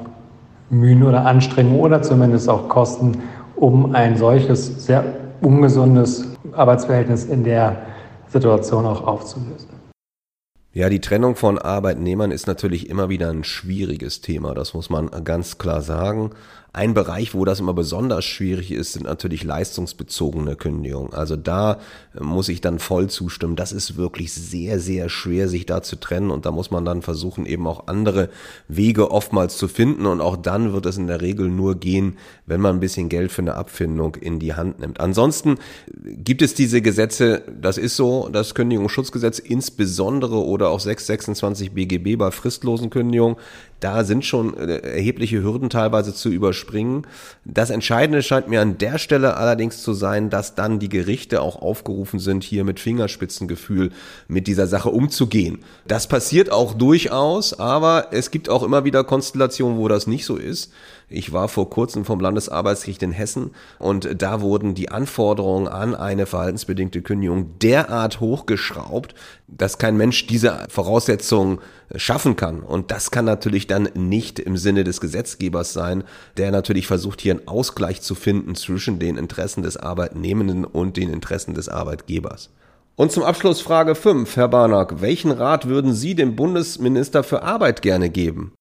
Mühen 0.70 1.02
oder 1.02 1.24
Anstrengungen 1.24 1.80
oder 1.80 2.02
zumindest 2.02 2.48
auch 2.48 2.68
Kosten, 2.68 3.22
um 3.60 3.94
ein 3.94 4.16
solches 4.16 4.84
sehr 4.84 5.04
ungesundes 5.40 6.26
Arbeitsverhältnis 6.52 7.24
in 7.24 7.44
der 7.44 7.82
Situation 8.28 8.86
auch 8.86 9.06
aufzulösen. 9.06 9.68
Ja, 10.72 10.88
die 10.88 11.00
Trennung 11.00 11.34
von 11.34 11.58
Arbeitnehmern 11.58 12.30
ist 12.30 12.46
natürlich 12.46 12.88
immer 12.88 13.08
wieder 13.08 13.30
ein 13.30 13.42
schwieriges 13.42 14.20
Thema, 14.20 14.54
das 14.54 14.74
muss 14.74 14.90
man 14.90 15.10
ganz 15.24 15.58
klar 15.58 15.80
sagen. 15.80 16.30
Ein 16.72 16.92
Bereich, 16.92 17.34
wo 17.34 17.46
das 17.46 17.60
immer 17.60 17.72
besonders 17.72 18.26
schwierig 18.26 18.70
ist, 18.70 18.92
sind 18.92 19.06
natürlich 19.06 19.42
leistungsbezogene 19.42 20.54
Kündigungen. 20.54 21.14
Also 21.14 21.34
da 21.34 21.78
muss 22.20 22.50
ich 22.50 22.60
dann 22.60 22.78
voll 22.78 23.08
zustimmen. 23.08 23.56
Das 23.56 23.72
ist 23.72 23.96
wirklich 23.96 24.32
sehr, 24.32 24.78
sehr 24.78 25.08
schwer, 25.08 25.48
sich 25.48 25.64
da 25.64 25.82
zu 25.82 25.96
trennen. 25.96 26.30
Und 26.30 26.44
da 26.44 26.50
muss 26.50 26.70
man 26.70 26.84
dann 26.84 27.00
versuchen, 27.00 27.46
eben 27.46 27.66
auch 27.66 27.86
andere 27.86 28.28
Wege 28.68 29.10
oftmals 29.10 29.56
zu 29.56 29.66
finden. 29.66 30.04
Und 30.04 30.20
auch 30.20 30.36
dann 30.36 30.74
wird 30.74 30.84
es 30.84 30.98
in 30.98 31.06
der 31.06 31.22
Regel 31.22 31.48
nur 31.48 31.74
gehen, 31.76 32.18
wenn 32.44 32.60
man 32.60 32.76
ein 32.76 32.80
bisschen 32.80 33.08
Geld 33.08 33.32
für 33.32 33.42
eine 33.42 33.54
Abfindung 33.54 34.16
in 34.16 34.38
die 34.38 34.52
Hand 34.54 34.80
nimmt. 34.80 35.00
Ansonsten 35.00 35.56
gibt 36.04 36.42
es 36.42 36.54
diese 36.54 36.82
Gesetze, 36.82 37.42
das 37.60 37.78
ist 37.78 37.96
so, 37.96 38.28
das 38.30 38.54
Kündigungsschutzgesetz 38.54 39.38
insbesondere 39.38 40.44
oder 40.44 40.68
auch 40.68 40.80
626 40.80 41.72
BGB 41.72 42.16
bei 42.18 42.30
fristlosen 42.30 42.90
Kündigungen 42.90 43.36
da 43.80 44.04
sind 44.04 44.24
schon 44.24 44.56
äh, 44.56 44.78
erhebliche 44.78 45.42
Hürden 45.42 45.70
teilweise 45.70 46.14
zu 46.14 46.28
überspringen. 46.30 47.06
Das 47.44 47.70
Entscheidende 47.70 48.22
scheint 48.22 48.48
mir 48.48 48.60
an 48.60 48.78
der 48.78 48.98
Stelle 48.98 49.36
allerdings 49.36 49.82
zu 49.82 49.92
sein, 49.92 50.30
dass 50.30 50.54
dann 50.54 50.78
die 50.78 50.88
Gerichte 50.88 51.40
auch 51.42 51.62
aufgerufen 51.62 52.18
sind, 52.18 52.44
hier 52.44 52.64
mit 52.64 52.80
Fingerspitzengefühl 52.80 53.90
mit 54.26 54.46
dieser 54.46 54.66
Sache 54.66 54.90
umzugehen. 54.90 55.60
Das 55.86 56.06
passiert 56.06 56.50
auch 56.50 56.74
durchaus, 56.74 57.58
aber 57.58 58.08
es 58.10 58.30
gibt 58.30 58.48
auch 58.48 58.62
immer 58.62 58.84
wieder 58.84 59.04
Konstellationen, 59.04 59.78
wo 59.78 59.88
das 59.88 60.06
nicht 60.06 60.24
so 60.24 60.36
ist. 60.36 60.72
Ich 61.10 61.32
war 61.32 61.48
vor 61.48 61.70
kurzem 61.70 62.04
vom 62.04 62.20
Landesarbeitsgericht 62.20 63.02
in 63.02 63.12
Hessen 63.12 63.52
und 63.78 64.08
da 64.20 64.42
wurden 64.42 64.74
die 64.74 64.90
Anforderungen 64.90 65.66
an 65.66 65.94
eine 65.94 66.26
verhaltensbedingte 66.26 67.00
Kündigung 67.00 67.58
derart 67.60 68.20
hochgeschraubt, 68.20 69.14
dass 69.46 69.78
kein 69.78 69.96
Mensch 69.96 70.26
diese 70.26 70.66
Voraussetzungen 70.68 71.60
schaffen 71.94 72.36
kann. 72.36 72.60
Und 72.60 72.90
das 72.90 73.10
kann 73.10 73.24
natürlich 73.24 73.66
dann 73.66 73.88
nicht 73.94 74.38
im 74.38 74.58
Sinne 74.58 74.84
des 74.84 75.00
Gesetzgebers 75.00 75.72
sein, 75.72 76.04
der 76.36 76.50
natürlich 76.50 76.86
versucht, 76.86 77.22
hier 77.22 77.32
einen 77.32 77.48
Ausgleich 77.48 78.02
zu 78.02 78.14
finden 78.14 78.54
zwischen 78.54 78.98
den 78.98 79.16
Interessen 79.16 79.62
des 79.62 79.78
Arbeitnehmenden 79.78 80.66
und 80.66 80.98
den 80.98 81.10
Interessen 81.10 81.54
des 81.54 81.70
Arbeitgebers. 81.70 82.50
Und 82.96 83.12
zum 83.12 83.22
Abschluss 83.22 83.60
Frage 83.60 83.94
5, 83.94 84.36
Herr 84.36 84.48
Barnack, 84.48 85.00
welchen 85.00 85.30
Rat 85.30 85.68
würden 85.68 85.94
Sie 85.94 86.14
dem 86.14 86.36
Bundesminister 86.36 87.22
für 87.22 87.42
Arbeit 87.44 87.80
gerne 87.80 88.10
geben? 88.10 88.52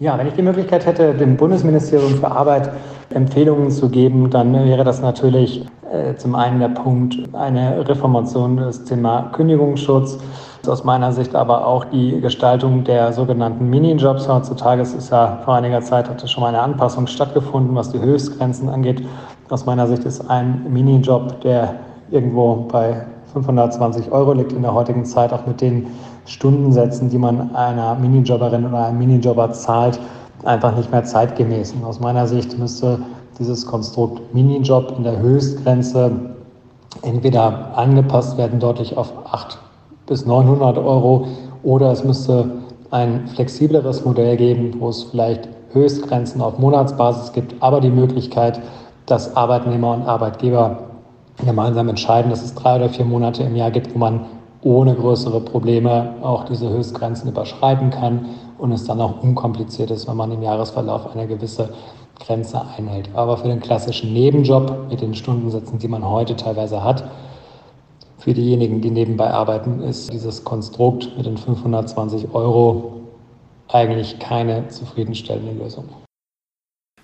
Ja, 0.00 0.16
wenn 0.16 0.28
ich 0.28 0.34
die 0.34 0.42
Möglichkeit 0.42 0.86
hätte, 0.86 1.12
dem 1.12 1.36
Bundesministerium 1.36 2.14
für 2.14 2.30
Arbeit 2.30 2.70
Empfehlungen 3.12 3.72
zu 3.72 3.88
geben, 3.88 4.30
dann 4.30 4.54
wäre 4.54 4.84
das 4.84 5.02
natürlich 5.02 5.66
äh, 5.92 6.14
zum 6.14 6.36
einen 6.36 6.60
der 6.60 6.68
Punkt 6.68 7.16
eine 7.32 7.88
Reformation 7.88 8.58
des 8.58 8.84
Thema 8.84 9.22
Kündigungsschutz, 9.32 10.20
aus 10.68 10.84
meiner 10.84 11.10
Sicht 11.12 11.34
aber 11.34 11.66
auch 11.66 11.84
die 11.86 12.20
Gestaltung 12.20 12.84
der 12.84 13.12
sogenannten 13.12 13.68
Minijobs. 13.70 14.28
Heutzutage 14.28 14.82
ist 14.82 15.10
ja 15.10 15.40
vor 15.44 15.54
einiger 15.54 15.80
Zeit 15.80 16.08
hatte 16.08 16.28
schon 16.28 16.42
mal 16.42 16.50
eine 16.50 16.60
Anpassung 16.60 17.08
stattgefunden, 17.08 17.74
was 17.74 17.90
die 17.90 17.98
Höchstgrenzen 17.98 18.68
angeht. 18.68 19.04
Aus 19.48 19.66
meiner 19.66 19.88
Sicht 19.88 20.04
ist 20.04 20.30
ein 20.30 20.64
Minijob, 20.68 21.40
der 21.40 21.74
irgendwo 22.12 22.68
bei 22.70 23.04
520 23.32 24.12
Euro 24.12 24.32
liegt 24.32 24.52
in 24.52 24.62
der 24.62 24.74
heutigen 24.74 25.04
Zeit, 25.04 25.32
auch 25.32 25.44
mit 25.44 25.60
den 25.60 25.88
Stundensätzen, 26.28 27.08
die 27.08 27.18
man 27.18 27.54
einer 27.54 27.94
Minijobberin 27.94 28.66
oder 28.66 28.86
einem 28.86 28.98
Minijobber 28.98 29.50
zahlt, 29.52 29.98
einfach 30.44 30.76
nicht 30.76 30.92
mehr 30.92 31.04
zeitgemäß. 31.04 31.72
Und 31.72 31.84
aus 31.84 32.00
meiner 32.00 32.26
Sicht 32.26 32.58
müsste 32.58 33.00
dieses 33.38 33.66
Konstrukt 33.66 34.34
Minijob 34.34 34.94
in 34.98 35.04
der 35.04 35.18
Höchstgrenze 35.18 36.10
entweder 37.02 37.76
angepasst 37.76 38.36
werden, 38.36 38.60
deutlich 38.60 38.96
auf 38.96 39.12
8 39.30 39.58
bis 40.06 40.26
900 40.26 40.78
Euro, 40.78 41.28
oder 41.62 41.92
es 41.92 42.04
müsste 42.04 42.50
ein 42.90 43.26
flexibleres 43.28 44.04
Modell 44.04 44.36
geben, 44.36 44.76
wo 44.78 44.88
es 44.88 45.04
vielleicht 45.04 45.48
Höchstgrenzen 45.72 46.40
auf 46.40 46.58
Monatsbasis 46.58 47.32
gibt, 47.32 47.54
aber 47.60 47.80
die 47.80 47.90
Möglichkeit, 47.90 48.60
dass 49.06 49.36
Arbeitnehmer 49.36 49.94
und 49.94 50.02
Arbeitgeber 50.02 50.78
gemeinsam 51.44 51.88
entscheiden, 51.88 52.30
dass 52.30 52.42
es 52.42 52.54
drei 52.54 52.76
oder 52.76 52.88
vier 52.88 53.04
Monate 53.04 53.42
im 53.42 53.56
Jahr 53.56 53.70
gibt, 53.70 53.94
wo 53.94 53.98
man 53.98 54.20
ohne 54.68 54.94
größere 54.94 55.40
Probleme 55.40 56.16
auch 56.20 56.44
diese 56.44 56.68
Höchstgrenzen 56.68 57.30
überschreiten 57.30 57.88
kann 57.88 58.26
und 58.58 58.70
es 58.70 58.84
dann 58.84 59.00
auch 59.00 59.22
unkompliziert 59.22 59.90
ist, 59.90 60.06
wenn 60.06 60.16
man 60.16 60.30
im 60.30 60.42
Jahresverlauf 60.42 61.14
eine 61.14 61.26
gewisse 61.26 61.70
Grenze 62.20 62.60
einhält. 62.76 63.08
Aber 63.14 63.38
für 63.38 63.48
den 63.48 63.60
klassischen 63.60 64.12
Nebenjob 64.12 64.90
mit 64.90 65.00
den 65.00 65.14
Stundensätzen, 65.14 65.78
die 65.78 65.88
man 65.88 66.06
heute 66.06 66.36
teilweise 66.36 66.84
hat, 66.84 67.04
für 68.18 68.34
diejenigen, 68.34 68.82
die 68.82 68.90
nebenbei 68.90 69.30
arbeiten, 69.30 69.80
ist 69.80 70.12
dieses 70.12 70.44
Konstrukt 70.44 71.16
mit 71.16 71.24
den 71.24 71.38
520 71.38 72.34
Euro 72.34 72.92
eigentlich 73.68 74.18
keine 74.18 74.68
zufriedenstellende 74.68 75.52
Lösung. 75.52 75.84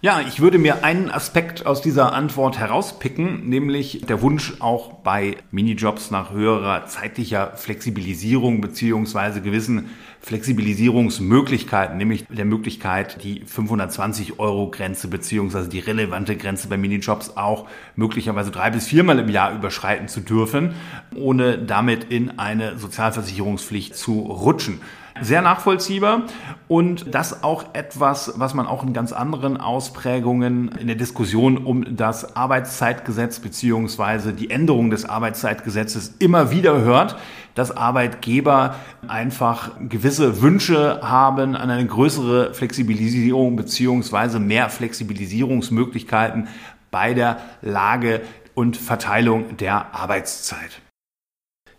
Ja, 0.04 0.20
ich 0.20 0.40
würde 0.40 0.58
mir 0.58 0.84
einen 0.84 1.08
Aspekt 1.08 1.64
aus 1.64 1.80
dieser 1.80 2.12
Antwort 2.12 2.58
herauspicken, 2.58 3.48
nämlich 3.48 4.02
der 4.06 4.20
Wunsch 4.20 4.52
auch 4.60 4.92
bei 4.96 5.38
Minijobs 5.50 6.10
nach 6.10 6.30
höherer 6.30 6.84
zeitlicher 6.84 7.56
Flexibilisierung 7.56 8.60
beziehungsweise 8.60 9.40
gewissen 9.40 9.88
Flexibilisierungsmöglichkeiten, 10.20 11.96
nämlich 11.96 12.26
der 12.28 12.44
Möglichkeit, 12.44 13.24
die 13.24 13.44
520 13.46 14.38
Euro 14.38 14.70
Grenze 14.70 15.08
beziehungsweise 15.08 15.70
die 15.70 15.80
relevante 15.80 16.36
Grenze 16.36 16.68
bei 16.68 16.76
Minijobs 16.76 17.38
auch 17.38 17.66
möglicherweise 17.96 18.50
drei 18.50 18.68
bis 18.68 18.86
viermal 18.86 19.20
im 19.20 19.30
Jahr 19.30 19.54
überschreiten 19.54 20.08
zu 20.08 20.20
dürfen, 20.20 20.74
ohne 21.16 21.56
damit 21.56 22.04
in 22.12 22.38
eine 22.38 22.78
Sozialversicherungspflicht 22.78 23.96
zu 23.96 24.20
rutschen. 24.20 24.82
Sehr 25.20 25.42
nachvollziehbar 25.42 26.22
und 26.66 27.14
das 27.14 27.44
auch 27.44 27.66
etwas, 27.72 28.34
was 28.36 28.52
man 28.52 28.66
auch 28.66 28.82
in 28.82 28.92
ganz 28.92 29.12
anderen 29.12 29.56
Ausprägungen 29.58 30.72
in 30.72 30.88
der 30.88 30.96
Diskussion 30.96 31.56
um 31.56 31.96
das 31.96 32.34
Arbeitszeitgesetz 32.34 33.38
beziehungsweise 33.38 34.32
die 34.32 34.50
Änderung 34.50 34.90
des 34.90 35.04
Arbeitszeitgesetzes 35.04 36.16
immer 36.18 36.50
wieder 36.50 36.80
hört, 36.80 37.16
dass 37.54 37.76
Arbeitgeber 37.76 38.74
einfach 39.06 39.70
gewisse 39.88 40.42
Wünsche 40.42 41.00
haben 41.02 41.54
an 41.54 41.70
eine 41.70 41.86
größere 41.86 42.52
Flexibilisierung 42.52 43.54
beziehungsweise 43.54 44.40
mehr 44.40 44.68
Flexibilisierungsmöglichkeiten 44.68 46.48
bei 46.90 47.14
der 47.14 47.38
Lage 47.62 48.20
und 48.54 48.76
Verteilung 48.76 49.56
der 49.58 49.94
Arbeitszeit. 49.94 50.80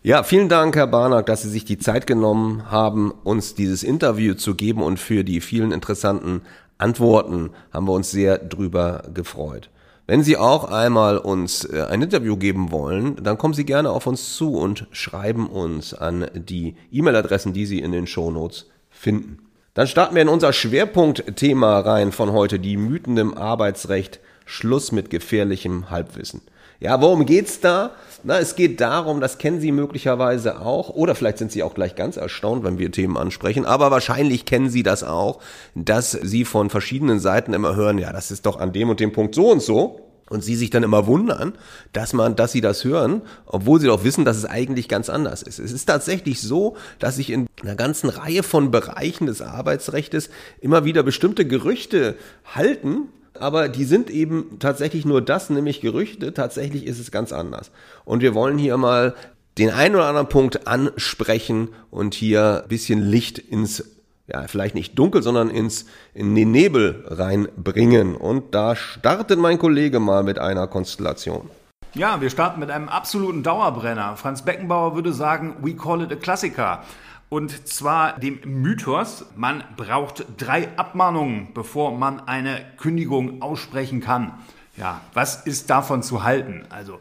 Ja, 0.06 0.22
vielen 0.22 0.48
Dank, 0.48 0.76
Herr 0.76 0.86
Barnack, 0.86 1.26
dass 1.26 1.42
Sie 1.42 1.50
sich 1.50 1.64
die 1.64 1.78
Zeit 1.78 2.06
genommen 2.06 2.70
haben, 2.70 3.10
uns 3.10 3.56
dieses 3.56 3.82
Interview 3.82 4.34
zu 4.34 4.54
geben 4.54 4.80
und 4.80 5.00
für 5.00 5.24
die 5.24 5.40
vielen 5.40 5.72
interessanten 5.72 6.42
Antworten 6.78 7.50
haben 7.72 7.88
wir 7.88 7.92
uns 7.92 8.12
sehr 8.12 8.38
drüber 8.38 9.02
gefreut. 9.12 9.68
Wenn 10.06 10.22
Sie 10.22 10.36
auch 10.36 10.70
einmal 10.70 11.18
uns 11.18 11.64
äh, 11.64 11.86
ein 11.90 12.02
Interview 12.02 12.36
geben 12.36 12.70
wollen, 12.70 13.16
dann 13.20 13.36
kommen 13.36 13.52
Sie 13.52 13.64
gerne 13.64 13.90
auf 13.90 14.06
uns 14.06 14.36
zu 14.36 14.54
und 14.54 14.86
schreiben 14.92 15.48
uns 15.48 15.92
an 15.92 16.30
die 16.34 16.76
E-Mail-Adressen, 16.92 17.52
die 17.52 17.66
Sie 17.66 17.80
in 17.80 17.90
den 17.90 18.06
Shownotes 18.06 18.66
finden. 18.90 19.38
Dann 19.74 19.88
starten 19.88 20.14
wir 20.14 20.22
in 20.22 20.28
unser 20.28 20.52
Schwerpunktthema 20.52 21.80
rein 21.80 22.12
von 22.12 22.30
heute, 22.30 22.60
die 22.60 22.76
Mythen 22.76 23.16
im 23.16 23.36
Arbeitsrecht, 23.36 24.20
Schluss 24.44 24.92
mit 24.92 25.10
gefährlichem 25.10 25.90
Halbwissen. 25.90 26.42
Ja, 26.80 27.00
worum 27.00 27.24
geht's 27.24 27.60
da? 27.60 27.92
Na, 28.22 28.38
es 28.38 28.56
geht 28.56 28.80
darum, 28.80 29.20
das 29.20 29.38
kennen 29.38 29.60
Sie 29.60 29.72
möglicherweise 29.72 30.60
auch, 30.60 30.90
oder 30.90 31.14
vielleicht 31.14 31.38
sind 31.38 31.52
Sie 31.52 31.62
auch 31.62 31.74
gleich 31.74 31.94
ganz 31.94 32.16
erstaunt, 32.16 32.64
wenn 32.64 32.78
wir 32.78 32.90
Themen 32.90 33.16
ansprechen, 33.16 33.64
aber 33.64 33.90
wahrscheinlich 33.90 34.44
kennen 34.44 34.68
Sie 34.68 34.82
das 34.82 35.04
auch, 35.04 35.40
dass 35.74 36.10
Sie 36.10 36.44
von 36.44 36.68
verschiedenen 36.68 37.20
Seiten 37.20 37.54
immer 37.54 37.76
hören, 37.76 37.98
ja, 37.98 38.12
das 38.12 38.30
ist 38.30 38.44
doch 38.46 38.58
an 38.58 38.72
dem 38.72 38.90
und 38.90 39.00
dem 39.00 39.12
Punkt 39.12 39.34
so 39.34 39.50
und 39.50 39.62
so. 39.62 40.02
Und 40.28 40.42
sie 40.42 40.56
sich 40.56 40.70
dann 40.70 40.82
immer 40.82 41.06
wundern, 41.06 41.52
dass 41.92 42.12
man, 42.12 42.34
dass 42.34 42.50
sie 42.50 42.60
das 42.60 42.82
hören, 42.82 43.22
obwohl 43.46 43.80
sie 43.80 43.86
doch 43.86 44.02
wissen, 44.02 44.24
dass 44.24 44.36
es 44.36 44.44
eigentlich 44.44 44.88
ganz 44.88 45.08
anders 45.08 45.40
ist. 45.40 45.60
Es 45.60 45.70
ist 45.70 45.84
tatsächlich 45.84 46.40
so, 46.40 46.76
dass 46.98 47.14
sich 47.14 47.30
in 47.30 47.46
einer 47.62 47.76
ganzen 47.76 48.10
Reihe 48.10 48.42
von 48.42 48.72
Bereichen 48.72 49.28
des 49.28 49.40
Arbeitsrechts 49.40 50.30
immer 50.60 50.84
wieder 50.84 51.04
bestimmte 51.04 51.46
Gerüchte 51.46 52.16
halten, 52.44 53.08
aber 53.40 53.68
die 53.68 53.84
sind 53.84 54.10
eben 54.10 54.58
tatsächlich 54.58 55.04
nur 55.04 55.22
das, 55.22 55.50
nämlich 55.50 55.80
Gerüchte. 55.80 56.34
Tatsächlich 56.34 56.86
ist 56.86 56.98
es 56.98 57.10
ganz 57.10 57.32
anders. 57.32 57.70
Und 58.04 58.22
wir 58.22 58.34
wollen 58.34 58.58
hier 58.58 58.76
mal 58.76 59.14
den 59.58 59.70
einen 59.70 59.94
oder 59.94 60.06
anderen 60.06 60.28
Punkt 60.28 60.66
ansprechen 60.66 61.68
und 61.90 62.14
hier 62.14 62.62
ein 62.62 62.68
bisschen 62.68 63.00
Licht 63.00 63.38
ins, 63.38 63.84
ja, 64.26 64.46
vielleicht 64.48 64.74
nicht 64.74 64.98
dunkel, 64.98 65.22
sondern 65.22 65.50
ins, 65.50 65.86
in 66.12 66.34
den 66.34 66.50
Nebel 66.50 67.04
reinbringen. 67.06 68.16
Und 68.16 68.54
da 68.54 68.76
startet 68.76 69.38
mein 69.38 69.58
Kollege 69.58 70.00
mal 70.00 70.22
mit 70.22 70.38
einer 70.38 70.66
Konstellation. 70.66 71.48
Ja, 71.94 72.20
wir 72.20 72.28
starten 72.28 72.60
mit 72.60 72.70
einem 72.70 72.90
absoluten 72.90 73.42
Dauerbrenner. 73.42 74.16
Franz 74.16 74.42
Beckenbauer 74.42 74.94
würde 74.94 75.14
sagen, 75.14 75.56
we 75.62 75.74
call 75.74 76.02
it 76.02 76.12
a 76.12 76.16
Klassiker. 76.16 76.82
Und 77.28 77.66
zwar 77.66 78.18
dem 78.20 78.38
Mythos, 78.44 79.26
man 79.34 79.64
braucht 79.76 80.24
drei 80.36 80.76
Abmahnungen, 80.76 81.48
bevor 81.54 81.96
man 81.96 82.20
eine 82.20 82.64
Kündigung 82.76 83.42
aussprechen 83.42 84.00
kann. 84.00 84.34
Ja, 84.76 85.00
was 85.12 85.44
ist 85.44 85.70
davon 85.70 86.02
zu 86.02 86.22
halten? 86.22 86.66
Also 86.68 87.00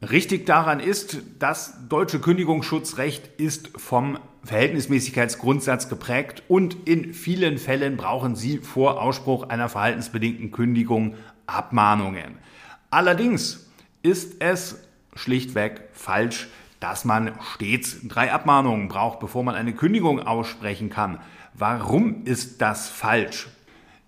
richtig 0.00 0.46
daran 0.46 0.80
ist, 0.80 1.18
das 1.38 1.74
deutsche 1.88 2.20
Kündigungsschutzrecht 2.20 3.38
ist 3.38 3.68
vom 3.76 4.18
Verhältnismäßigkeitsgrundsatz 4.44 5.88
geprägt 5.88 6.42
und 6.48 6.88
in 6.88 7.12
vielen 7.12 7.58
Fällen 7.58 7.96
brauchen 7.96 8.34
Sie 8.36 8.58
vor 8.58 9.02
Ausspruch 9.02 9.48
einer 9.48 9.68
verhaltensbedingten 9.68 10.52
Kündigung 10.52 11.16
Abmahnungen. 11.46 12.38
Allerdings 12.90 13.68
ist 14.02 14.36
es 14.38 14.82
schlichtweg 15.14 15.88
falsch, 15.92 16.48
dass 16.80 17.04
man 17.04 17.32
stets 17.54 17.96
drei 18.08 18.32
Abmahnungen 18.32 18.88
braucht, 18.88 19.20
bevor 19.20 19.42
man 19.42 19.54
eine 19.54 19.74
Kündigung 19.74 20.20
aussprechen 20.20 20.90
kann. 20.90 21.18
Warum 21.54 22.24
ist 22.24 22.60
das 22.60 22.88
falsch? 22.88 23.48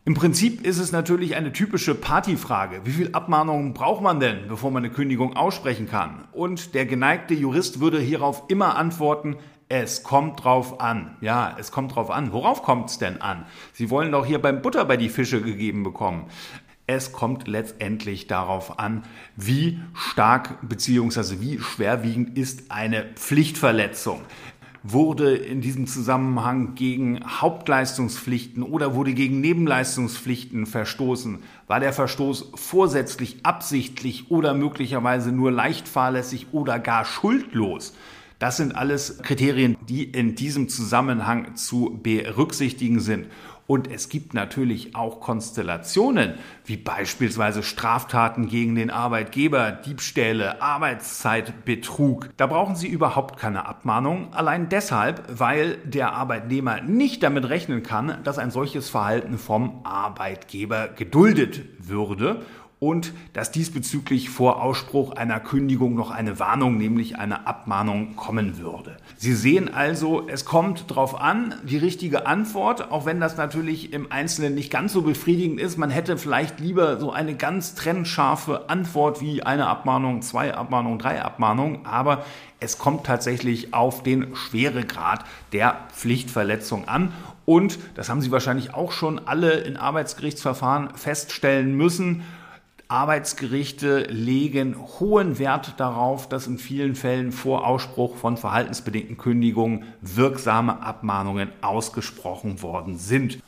Im 0.04 0.14
Prinzip 0.14 0.64
ist 0.64 0.78
es 0.78 0.90
natürlich 0.90 1.36
eine 1.36 1.52
typische 1.52 1.94
Partyfrage. 1.94 2.80
Wie 2.84 2.92
viel 2.92 3.12
Abmahnungen 3.12 3.74
braucht 3.74 4.02
man 4.02 4.20
denn, 4.20 4.48
bevor 4.48 4.70
man 4.70 4.82
eine 4.82 4.92
Kündigung 4.92 5.36
aussprechen 5.36 5.86
kann? 5.86 6.24
Und 6.32 6.74
der 6.74 6.86
geneigte 6.86 7.34
Jurist 7.34 7.80
würde 7.80 8.00
hierauf 8.00 8.44
immer 8.48 8.76
antworten, 8.76 9.36
es 9.68 10.02
kommt 10.02 10.42
drauf 10.42 10.80
an. 10.80 11.16
Ja, 11.20 11.54
es 11.58 11.72
kommt 11.72 11.94
drauf 11.94 12.10
an. 12.10 12.32
Worauf 12.32 12.62
kommt 12.62 12.88
es 12.88 12.98
denn 12.98 13.20
an? 13.20 13.44
Sie 13.74 13.90
wollen 13.90 14.12
doch 14.12 14.24
hier 14.24 14.40
beim 14.40 14.62
Butter 14.62 14.86
bei 14.86 14.96
die 14.96 15.10
Fische 15.10 15.42
gegeben 15.42 15.82
bekommen. 15.82 16.24
Es 16.90 17.12
kommt 17.12 17.46
letztendlich 17.46 18.28
darauf 18.28 18.78
an, 18.78 19.02
wie 19.36 19.78
stark 19.92 20.66
bzw. 20.66 21.38
wie 21.38 21.58
schwerwiegend 21.58 22.38
ist 22.38 22.70
eine 22.70 23.04
Pflichtverletzung. 23.14 24.22
Wurde 24.82 25.36
in 25.36 25.60
diesem 25.60 25.86
Zusammenhang 25.86 26.76
gegen 26.76 27.20
Hauptleistungspflichten 27.26 28.62
oder 28.62 28.94
wurde 28.94 29.12
gegen 29.12 29.42
Nebenleistungspflichten 29.42 30.64
verstoßen? 30.64 31.40
War 31.66 31.78
der 31.78 31.92
Verstoß 31.92 32.52
vorsätzlich, 32.54 33.40
absichtlich 33.42 34.30
oder 34.30 34.54
möglicherweise 34.54 35.30
nur 35.30 35.52
leicht 35.52 35.88
fahrlässig 35.88 36.46
oder 36.52 36.78
gar 36.78 37.04
schuldlos? 37.04 37.92
Das 38.38 38.56
sind 38.56 38.74
alles 38.74 39.18
Kriterien, 39.18 39.76
die 39.88 40.04
in 40.04 40.36
diesem 40.36 40.70
Zusammenhang 40.70 41.54
zu 41.56 41.98
berücksichtigen 42.02 43.00
sind. 43.00 43.26
Und 43.68 43.90
es 43.90 44.08
gibt 44.08 44.32
natürlich 44.32 44.96
auch 44.96 45.20
Konstellationen, 45.20 46.38
wie 46.64 46.78
beispielsweise 46.78 47.62
Straftaten 47.62 48.48
gegen 48.48 48.74
den 48.74 48.88
Arbeitgeber, 48.90 49.72
Diebstähle, 49.72 50.62
Arbeitszeitbetrug. 50.62 52.30
Da 52.38 52.46
brauchen 52.46 52.76
Sie 52.76 52.88
überhaupt 52.88 53.38
keine 53.38 53.66
Abmahnung, 53.66 54.32
allein 54.32 54.70
deshalb, 54.70 55.22
weil 55.28 55.76
der 55.84 56.14
Arbeitnehmer 56.14 56.80
nicht 56.80 57.22
damit 57.22 57.50
rechnen 57.50 57.82
kann, 57.82 58.16
dass 58.24 58.38
ein 58.38 58.50
solches 58.50 58.88
Verhalten 58.88 59.36
vom 59.36 59.84
Arbeitgeber 59.84 60.88
geduldet 60.88 61.60
würde 61.78 62.46
und 62.80 63.12
dass 63.32 63.50
diesbezüglich 63.50 64.30
vor 64.30 64.62
Ausspruch 64.62 65.12
einer 65.12 65.40
Kündigung 65.40 65.94
noch 65.94 66.10
eine 66.10 66.38
Warnung, 66.38 66.78
nämlich 66.78 67.18
eine 67.18 67.46
Abmahnung 67.46 68.14
kommen 68.14 68.58
würde. 68.58 68.96
Sie 69.16 69.34
sehen 69.34 69.72
also, 69.72 70.28
es 70.28 70.44
kommt 70.44 70.90
darauf 70.90 71.20
an, 71.20 71.54
die 71.64 71.78
richtige 71.78 72.26
Antwort, 72.26 72.92
auch 72.92 73.04
wenn 73.04 73.18
das 73.18 73.36
natürlich 73.36 73.92
im 73.92 74.12
Einzelnen 74.12 74.54
nicht 74.54 74.70
ganz 74.70 74.92
so 74.92 75.02
befriedigend 75.02 75.60
ist. 75.60 75.76
Man 75.76 75.90
hätte 75.90 76.16
vielleicht 76.18 76.60
lieber 76.60 77.00
so 77.00 77.10
eine 77.10 77.34
ganz 77.34 77.74
trennscharfe 77.74 78.68
Antwort 78.68 79.20
wie 79.20 79.42
eine 79.42 79.66
Abmahnung, 79.66 80.22
zwei 80.22 80.54
Abmahnungen, 80.54 81.00
drei 81.00 81.22
Abmahnungen, 81.22 81.84
aber 81.84 82.24
es 82.60 82.78
kommt 82.78 83.04
tatsächlich 83.04 83.74
auf 83.74 84.02
den 84.02 84.34
Schweregrad 84.36 85.24
der 85.52 85.80
Pflichtverletzung 85.92 86.86
an. 86.88 87.12
Und 87.44 87.78
das 87.94 88.08
haben 88.08 88.20
Sie 88.20 88.30
wahrscheinlich 88.30 88.74
auch 88.74 88.92
schon 88.92 89.26
alle 89.26 89.52
in 89.52 89.76
Arbeitsgerichtsverfahren 89.76 90.90
feststellen 90.94 91.74
müssen. 91.74 92.22
Arbeitsgerichte 92.88 94.04
legen 94.08 94.76
hohen 94.98 95.38
Wert 95.38 95.74
darauf, 95.78 96.28
dass 96.28 96.46
in 96.46 96.56
vielen 96.56 96.94
Fällen 96.94 97.32
vor 97.32 97.66
Ausspruch 97.66 98.16
von 98.16 98.38
verhaltensbedingten 98.38 99.18
Kündigungen 99.18 99.84
wirksame 100.00 100.82
Abmahnungen 100.82 101.52
ausgesprochen 101.60 102.62
worden 102.62 102.96
sind. 102.96 103.38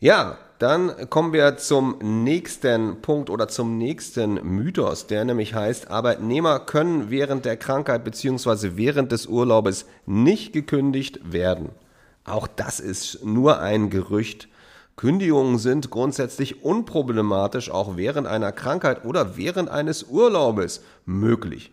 Ja, 0.00 0.36
dann 0.58 1.08
kommen 1.10 1.32
wir 1.32 1.56
zum 1.56 1.98
nächsten 2.00 3.00
Punkt 3.00 3.30
oder 3.30 3.46
zum 3.46 3.78
nächsten 3.78 4.34
Mythos, 4.34 5.06
der 5.06 5.24
nämlich 5.24 5.54
heißt, 5.54 5.90
Arbeitnehmer 5.90 6.58
können 6.58 7.10
während 7.10 7.44
der 7.44 7.56
Krankheit 7.56 8.02
bzw. 8.04 8.72
während 8.74 9.12
des 9.12 9.26
Urlaubes 9.26 9.86
nicht 10.06 10.52
gekündigt 10.52 11.32
werden. 11.32 11.70
Auch 12.24 12.46
das 12.46 12.80
ist 12.80 13.24
nur 13.24 13.60
ein 13.60 13.90
Gerücht. 13.90 14.48
Kündigungen 14.98 15.58
sind 15.58 15.90
grundsätzlich 15.90 16.64
unproblematisch 16.64 17.70
auch 17.70 17.96
während 17.96 18.26
einer 18.26 18.50
Krankheit 18.50 19.04
oder 19.04 19.36
während 19.36 19.70
eines 19.70 20.02
Urlaubes 20.02 20.82
möglich. 21.06 21.70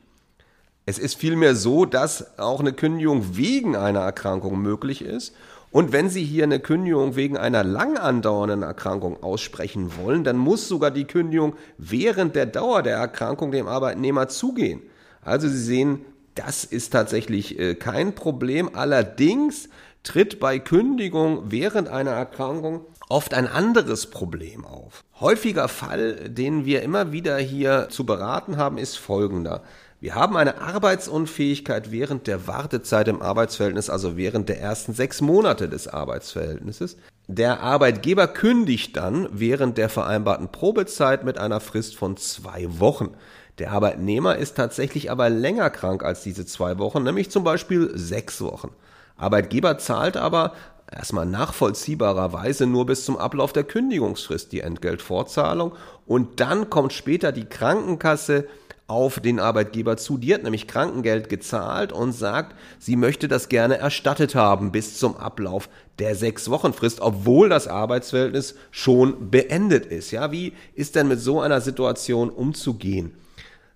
Es 0.85 0.99
ist 0.99 1.15
vielmehr 1.15 1.55
so, 1.55 1.85
dass 1.85 2.37
auch 2.37 2.59
eine 2.59 2.71
Kündigung 2.71 3.35
wegen 3.35 3.75
einer 3.75 4.01
Erkrankung 4.01 4.61
möglich 4.61 5.01
ist. 5.01 5.33
Und 5.71 5.91
wenn 5.91 6.07
Sie 6.07 6.23
hier 6.23 6.43
eine 6.43 6.59
Kündigung 6.59 7.15
wegen 7.15 7.35
einer 7.35 7.63
lang 7.63 7.97
andauernden 7.97 8.61
Erkrankung 8.61 9.23
aussprechen 9.23 9.93
wollen, 9.97 10.23
dann 10.23 10.37
muss 10.37 10.67
sogar 10.67 10.91
die 10.91 11.05
Kündigung 11.05 11.55
während 11.79 12.35
der 12.35 12.45
Dauer 12.45 12.83
der 12.83 12.97
Erkrankung 12.97 13.51
dem 13.51 13.65
Arbeitnehmer 13.65 14.27
zugehen. 14.27 14.83
Also 15.23 15.47
Sie 15.47 15.63
sehen, 15.63 16.01
das 16.35 16.63
ist 16.63 16.91
tatsächlich 16.91 17.57
äh, 17.57 17.73
kein 17.73 18.13
Problem. 18.13 18.69
Allerdings 18.73 19.67
tritt 20.03 20.39
bei 20.39 20.59
Kündigung 20.59 21.45
während 21.47 21.87
einer 21.87 22.11
Erkrankung 22.11 22.85
oft 23.09 23.33
ein 23.33 23.47
anderes 23.47 24.07
Problem 24.07 24.65
auf. 24.65 25.03
Häufiger 25.19 25.67
Fall, 25.67 26.29
den 26.29 26.65
wir 26.65 26.81
immer 26.81 27.11
wieder 27.11 27.37
hier 27.37 27.87
zu 27.89 28.05
beraten 28.05 28.57
haben, 28.57 28.77
ist 28.77 28.97
folgender. 28.97 29.63
Wir 30.01 30.13
haben 30.13 30.37
eine 30.37 30.61
Arbeitsunfähigkeit 30.61 31.91
während 31.91 32.27
der 32.27 32.47
Wartezeit 32.47 33.07
im 33.07 33.21
Arbeitsverhältnis, 33.21 33.89
also 33.89 34.17
während 34.17 34.49
der 34.49 34.59
ersten 34.59 34.93
sechs 34.93 35.21
Monate 35.21 35.69
des 35.69 35.87
Arbeitsverhältnisses. 35.87 36.97
Der 37.27 37.61
Arbeitgeber 37.61 38.27
kündigt 38.27 38.97
dann 38.97 39.27
während 39.31 39.77
der 39.77 39.89
vereinbarten 39.89 40.51
Probezeit 40.51 41.23
mit 41.23 41.39
einer 41.39 41.59
Frist 41.59 41.95
von 41.95 42.17
zwei 42.17 42.67
Wochen. 42.79 43.15
Der 43.57 43.71
Arbeitnehmer 43.71 44.35
ist 44.35 44.57
tatsächlich 44.57 45.09
aber 45.09 45.29
länger 45.29 45.69
krank 45.69 46.03
als 46.03 46.21
diese 46.21 46.45
zwei 46.45 46.77
Wochen, 46.77 47.03
nämlich 47.03 47.31
zum 47.31 47.43
Beispiel 47.43 47.89
sechs 47.95 48.41
Wochen. 48.41 48.71
Arbeitgeber 49.17 49.77
zahlt 49.77 50.17
aber 50.17 50.53
erstmal 50.91 51.25
nachvollziehbarerweise 51.25 52.65
nur 52.65 52.85
bis 52.85 53.05
zum 53.05 53.17
Ablauf 53.17 53.53
der 53.53 53.63
Kündigungsfrist 53.63 54.51
die 54.51 54.61
Entgeltfortzahlung 54.61 55.73
und 56.05 56.39
dann 56.39 56.69
kommt 56.69 56.93
später 56.93 57.31
die 57.31 57.45
Krankenkasse 57.45 58.47
auf 58.87 59.19
den 59.19 59.39
Arbeitgeber 59.39 59.97
zu. 59.97 60.17
Die 60.17 60.33
hat 60.33 60.43
nämlich 60.43 60.67
Krankengeld 60.67 61.27
gezahlt 61.29 61.91
und 61.91 62.11
sagt, 62.11 62.55
sie 62.77 62.95
möchte 62.95 63.27
das 63.27 63.49
gerne 63.49 63.77
erstattet 63.77 64.35
haben 64.35 64.71
bis 64.71 64.99
zum 64.99 65.17
Ablauf 65.17 65.69
der 65.97 66.15
sechs 66.15 66.49
Wochenfrist, 66.49 67.01
obwohl 67.01 67.49
das 67.49 67.67
Arbeitsverhältnis 67.67 68.55
schon 68.69 69.31
beendet 69.31 69.85
ist. 69.87 70.11
Ja, 70.11 70.31
wie 70.31 70.53
ist 70.75 70.95
denn 70.95 71.07
mit 71.07 71.19
so 71.19 71.41
einer 71.41 71.61
Situation 71.61 72.29
umzugehen? 72.29 73.13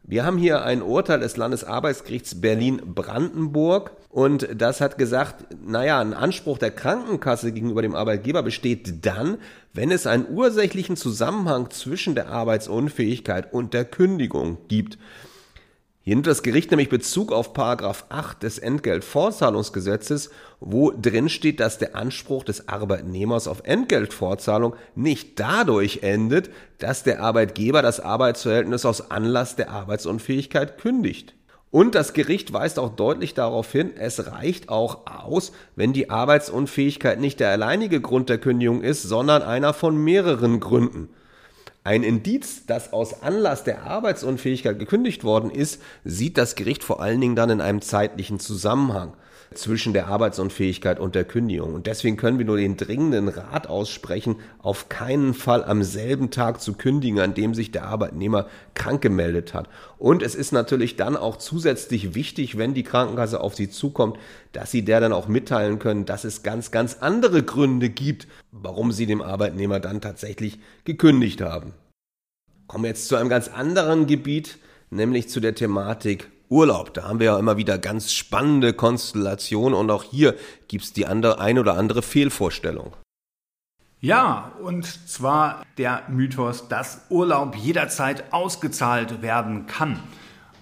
Wir 0.03 0.25
haben 0.25 0.37
hier 0.37 0.63
ein 0.63 0.81
Urteil 0.81 1.19
des 1.19 1.37
Landesarbeitsgerichts 1.37 2.41
Berlin-Brandenburg 2.41 3.91
und 4.09 4.47
das 4.55 4.81
hat 4.81 4.97
gesagt, 4.97 5.45
naja, 5.63 5.99
ein 5.99 6.15
Anspruch 6.15 6.57
der 6.57 6.71
Krankenkasse 6.71 7.51
gegenüber 7.51 7.83
dem 7.83 7.95
Arbeitgeber 7.95 8.41
besteht 8.41 9.05
dann, 9.05 9.37
wenn 9.71 9.91
es 9.91 10.07
einen 10.07 10.25
ursächlichen 10.27 10.97
Zusammenhang 10.97 11.69
zwischen 11.69 12.15
der 12.15 12.29
Arbeitsunfähigkeit 12.29 13.53
und 13.53 13.75
der 13.75 13.85
Kündigung 13.85 14.57
gibt. 14.67 14.97
Hier 16.01 16.15
nimmt 16.15 16.25
das 16.25 16.41
Gericht 16.41 16.71
nämlich 16.71 16.89
Bezug 16.89 17.31
auf 17.31 17.53
Paragraph 17.53 18.05
8 18.09 18.41
des 18.41 18.57
Entgeltfortzahlungsgesetzes, 18.57 20.31
wo 20.59 20.91
drin 20.91 21.29
steht, 21.29 21.59
dass 21.59 21.77
der 21.77 21.95
Anspruch 21.95 22.43
des 22.43 22.67
Arbeitnehmers 22.67 23.47
auf 23.47 23.61
Entgeltfortzahlung 23.63 24.75
nicht 24.95 25.39
dadurch 25.39 25.99
endet, 26.01 26.49
dass 26.79 27.03
der 27.03 27.21
Arbeitgeber 27.21 27.83
das 27.83 27.99
Arbeitsverhältnis 27.99 28.85
aus 28.85 29.11
Anlass 29.11 29.55
der 29.55 29.69
Arbeitsunfähigkeit 29.69 30.79
kündigt. 30.79 31.35
Und 31.71 31.93
das 31.93 32.13
Gericht 32.13 32.51
weist 32.51 32.79
auch 32.79 32.89
deutlich 32.89 33.35
darauf 33.35 33.71
hin, 33.71 33.91
es 33.95 34.31
reicht 34.31 34.69
auch 34.69 35.05
aus, 35.05 35.51
wenn 35.75 35.93
die 35.93 36.09
Arbeitsunfähigkeit 36.09 37.19
nicht 37.19 37.39
der 37.39 37.51
alleinige 37.51 38.01
Grund 38.01 38.29
der 38.29 38.39
Kündigung 38.39 38.81
ist, 38.81 39.03
sondern 39.03 39.43
einer 39.43 39.73
von 39.73 39.95
mehreren 39.95 40.59
Gründen. 40.59 41.09
Ein 41.83 42.03
Indiz, 42.03 42.65
das 42.65 42.91
aus 42.91 43.21
Anlass 43.21 43.63
der 43.63 43.83
Arbeitsunfähigkeit 43.83 44.79
gekündigt 44.79 45.23
worden 45.23 45.51
ist, 45.51 45.81
sieht 46.03 46.37
das 46.37 46.55
Gericht 46.55 46.83
vor 46.83 47.01
allen 47.01 47.21
Dingen 47.21 47.35
dann 47.35 47.51
in 47.51 47.61
einem 47.61 47.81
zeitlichen 47.81 48.39
Zusammenhang 48.39 49.13
zwischen 49.53 49.93
der 49.93 50.07
Arbeitsunfähigkeit 50.07 50.99
und 50.99 51.15
der 51.15 51.25
Kündigung. 51.25 51.73
Und 51.73 51.87
deswegen 51.87 52.17
können 52.17 52.37
wir 52.37 52.45
nur 52.45 52.57
den 52.57 52.77
dringenden 52.77 53.27
Rat 53.27 53.67
aussprechen, 53.67 54.35
auf 54.59 54.89
keinen 54.89 55.33
Fall 55.33 55.63
am 55.63 55.83
selben 55.83 56.29
Tag 56.29 56.61
zu 56.61 56.73
kündigen, 56.73 57.19
an 57.19 57.33
dem 57.33 57.55
sich 57.55 57.71
der 57.71 57.85
Arbeitnehmer 57.85 58.47
krank 58.75 59.01
gemeldet 59.01 59.53
hat. 59.53 59.67
Und 59.97 60.21
es 60.21 60.35
ist 60.35 60.51
natürlich 60.51 60.95
dann 60.95 61.17
auch 61.17 61.37
zusätzlich 61.37 62.13
wichtig, 62.13 62.57
wenn 62.57 62.73
die 62.73 62.83
Krankenkasse 62.83 63.41
auf 63.41 63.55
Sie 63.55 63.69
zukommt, 63.69 64.17
dass 64.51 64.71
Sie 64.71 64.85
der 64.85 64.99
dann 64.99 65.13
auch 65.13 65.27
mitteilen 65.27 65.79
können, 65.79 66.05
dass 66.05 66.23
es 66.23 66.43
ganz, 66.43 66.71
ganz 66.71 66.97
andere 66.99 67.43
Gründe 67.43 67.89
gibt, 67.89 68.27
warum 68.51 68.91
Sie 68.91 69.07
dem 69.07 69.21
Arbeitnehmer 69.21 69.79
dann 69.79 70.01
tatsächlich 70.01 70.59
gekündigt 70.85 71.41
haben. 71.41 71.73
Kommen 72.67 72.83
wir 72.83 72.89
jetzt 72.89 73.07
zu 73.07 73.15
einem 73.15 73.29
ganz 73.29 73.47
anderen 73.47 74.05
Gebiet, 74.05 74.59
nämlich 74.91 75.27
zu 75.27 75.39
der 75.39 75.55
Thematik 75.55 76.29
Urlaub. 76.49 76.93
Da 76.93 77.03
haben 77.03 77.19
wir 77.19 77.27
ja 77.27 77.39
immer 77.39 77.57
wieder 77.57 77.77
ganz 77.77 78.11
spannende 78.11 78.73
Konstellationen 78.73 79.77
und 79.77 79.89
auch 79.91 80.03
hier 80.03 80.35
gibt's 80.67 80.93
die 80.93 81.05
andere, 81.05 81.39
ein 81.39 81.59
oder 81.59 81.75
andere 81.75 82.01
Fehlvorstellung. 82.01 82.93
Ja, 84.01 84.53
und 84.63 84.85
zwar 84.85 85.65
der 85.77 86.03
Mythos, 86.07 86.69
dass 86.69 87.05
Urlaub 87.09 87.55
jederzeit 87.55 88.31
ausgezahlt 88.31 89.21
werden 89.21 89.65
kann. 89.67 89.99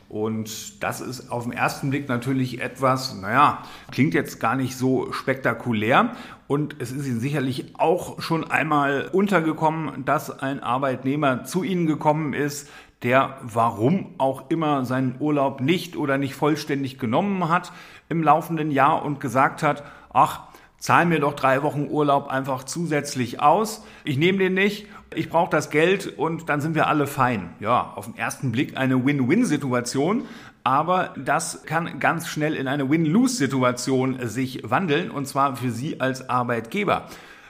Und 0.09 0.81
das 0.81 1.01
ist 1.01 1.31
auf 1.31 1.43
den 1.43 1.51
ersten 1.51 1.89
Blick 1.89 2.07
natürlich 2.07 2.61
etwas, 2.61 3.13
naja, 3.15 3.63
klingt 3.91 4.13
jetzt 4.13 4.39
gar 4.39 4.55
nicht 4.55 4.77
so 4.77 5.11
spektakulär. 5.11 6.15
Und 6.47 6.77
es 6.79 6.91
ist 6.91 7.05
Ihnen 7.05 7.19
sicherlich 7.19 7.77
auch 7.77 8.21
schon 8.21 8.49
einmal 8.49 9.09
untergekommen, 9.11 10.05
dass 10.05 10.31
ein 10.39 10.63
Arbeitnehmer 10.63 11.43
zu 11.43 11.63
Ihnen 11.63 11.87
gekommen 11.87 12.33
ist, 12.33 12.69
der 13.03 13.37
warum 13.41 14.15
auch 14.17 14.49
immer 14.49 14.85
seinen 14.85 15.15
Urlaub 15.19 15.61
nicht 15.61 15.95
oder 15.95 16.17
nicht 16.17 16.35
vollständig 16.35 16.97
genommen 16.97 17.49
hat 17.49 17.71
im 18.09 18.23
laufenden 18.23 18.71
Jahr 18.71 19.03
und 19.03 19.19
gesagt 19.19 19.63
hat, 19.63 19.83
ach, 20.11 20.41
zahl 20.79 21.05
mir 21.05 21.19
doch 21.19 21.33
drei 21.33 21.63
Wochen 21.63 21.87
Urlaub 21.89 22.27
einfach 22.27 22.63
zusätzlich 22.63 23.41
aus. 23.41 23.83
Ich 24.03 24.17
nehme 24.17 24.39
den 24.39 24.53
nicht 24.53 24.87
ich 25.15 25.29
brauche 25.29 25.49
das 25.49 25.69
Geld 25.69 26.17
und 26.17 26.49
dann 26.49 26.61
sind 26.61 26.75
wir 26.75 26.87
alle 26.87 27.07
fein. 27.07 27.53
Ja, 27.59 27.93
auf 27.95 28.05
den 28.05 28.17
ersten 28.17 28.51
Blick 28.51 28.77
eine 28.77 29.05
Win-Win-Situation, 29.05 30.23
aber 30.63 31.13
das 31.17 31.63
kann 31.65 31.99
ganz 31.99 32.27
schnell 32.27 32.55
in 32.55 32.67
eine 32.67 32.89
Win-Lose-Situation 32.89 34.17
sich 34.27 34.61
wandeln 34.63 35.09
und 35.09 35.27
zwar 35.27 35.55
für 35.55 35.71
Sie 35.71 36.01
als 36.01 36.29
Arbeitgeber. 36.29 37.07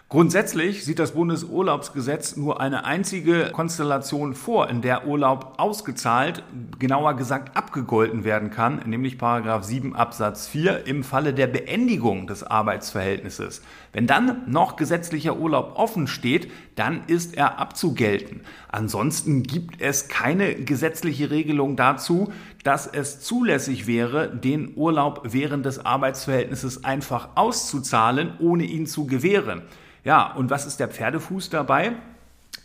Grundsätzlich 0.10 0.86
sieht 0.86 1.00
das 1.00 1.12
Bundesurlaubsgesetz 1.12 2.38
nur 2.38 2.62
eine 2.62 2.86
einzige 2.86 3.52
Konstellation 3.52 4.36
vor, 4.36 4.70
in 4.70 4.82
der 4.82 5.06
Urlaub 5.06 5.56
ausgezahlt, 5.58 6.44
genauer 6.80 7.18
gesagt 7.18 7.58
abgegolten 7.58 8.24
werden 8.24 8.50
kann, 8.50 8.80
nämlich 8.86 9.18
Paragraph 9.18 9.66
7 9.66 9.98
Absatz 9.98 10.48
4 10.48 10.88
im 10.88 11.04
Falle 11.04 11.34
der 11.34 11.48
Beendigung 11.48 12.26
des 12.26 12.44
Arbeitsverhältnisses. 12.44 13.62
Wenn 13.98 14.06
dann 14.06 14.44
noch 14.46 14.76
gesetzlicher 14.76 15.38
Urlaub 15.38 15.74
offen 15.76 16.06
steht, 16.06 16.52
dann 16.76 17.06
ist 17.08 17.36
er 17.36 17.58
abzugelten. 17.58 18.42
Ansonsten 18.68 19.42
gibt 19.42 19.82
es 19.82 20.08
keine 20.08 20.54
gesetzliche 20.54 21.32
Regelung 21.32 21.76
dazu, 21.76 22.32
dass 22.64 22.86
es 22.86 23.22
zulässig 23.22 23.88
wäre, 23.88 24.30
den 24.30 24.74
Urlaub 24.76 25.22
während 25.24 25.66
des 25.66 25.84
Arbeitsverhältnisses 25.84 26.84
einfach 26.84 27.30
auszuzahlen, 27.34 28.34
ohne 28.38 28.66
ihn 28.66 28.86
zu 28.86 29.08
gewähren. 29.08 29.64
Ja, 30.04 30.32
und 30.32 30.52
was 30.52 30.68
ist 30.68 30.80
der 30.80 30.90
Pferdefuß 30.90 31.50
dabei? 31.50 31.94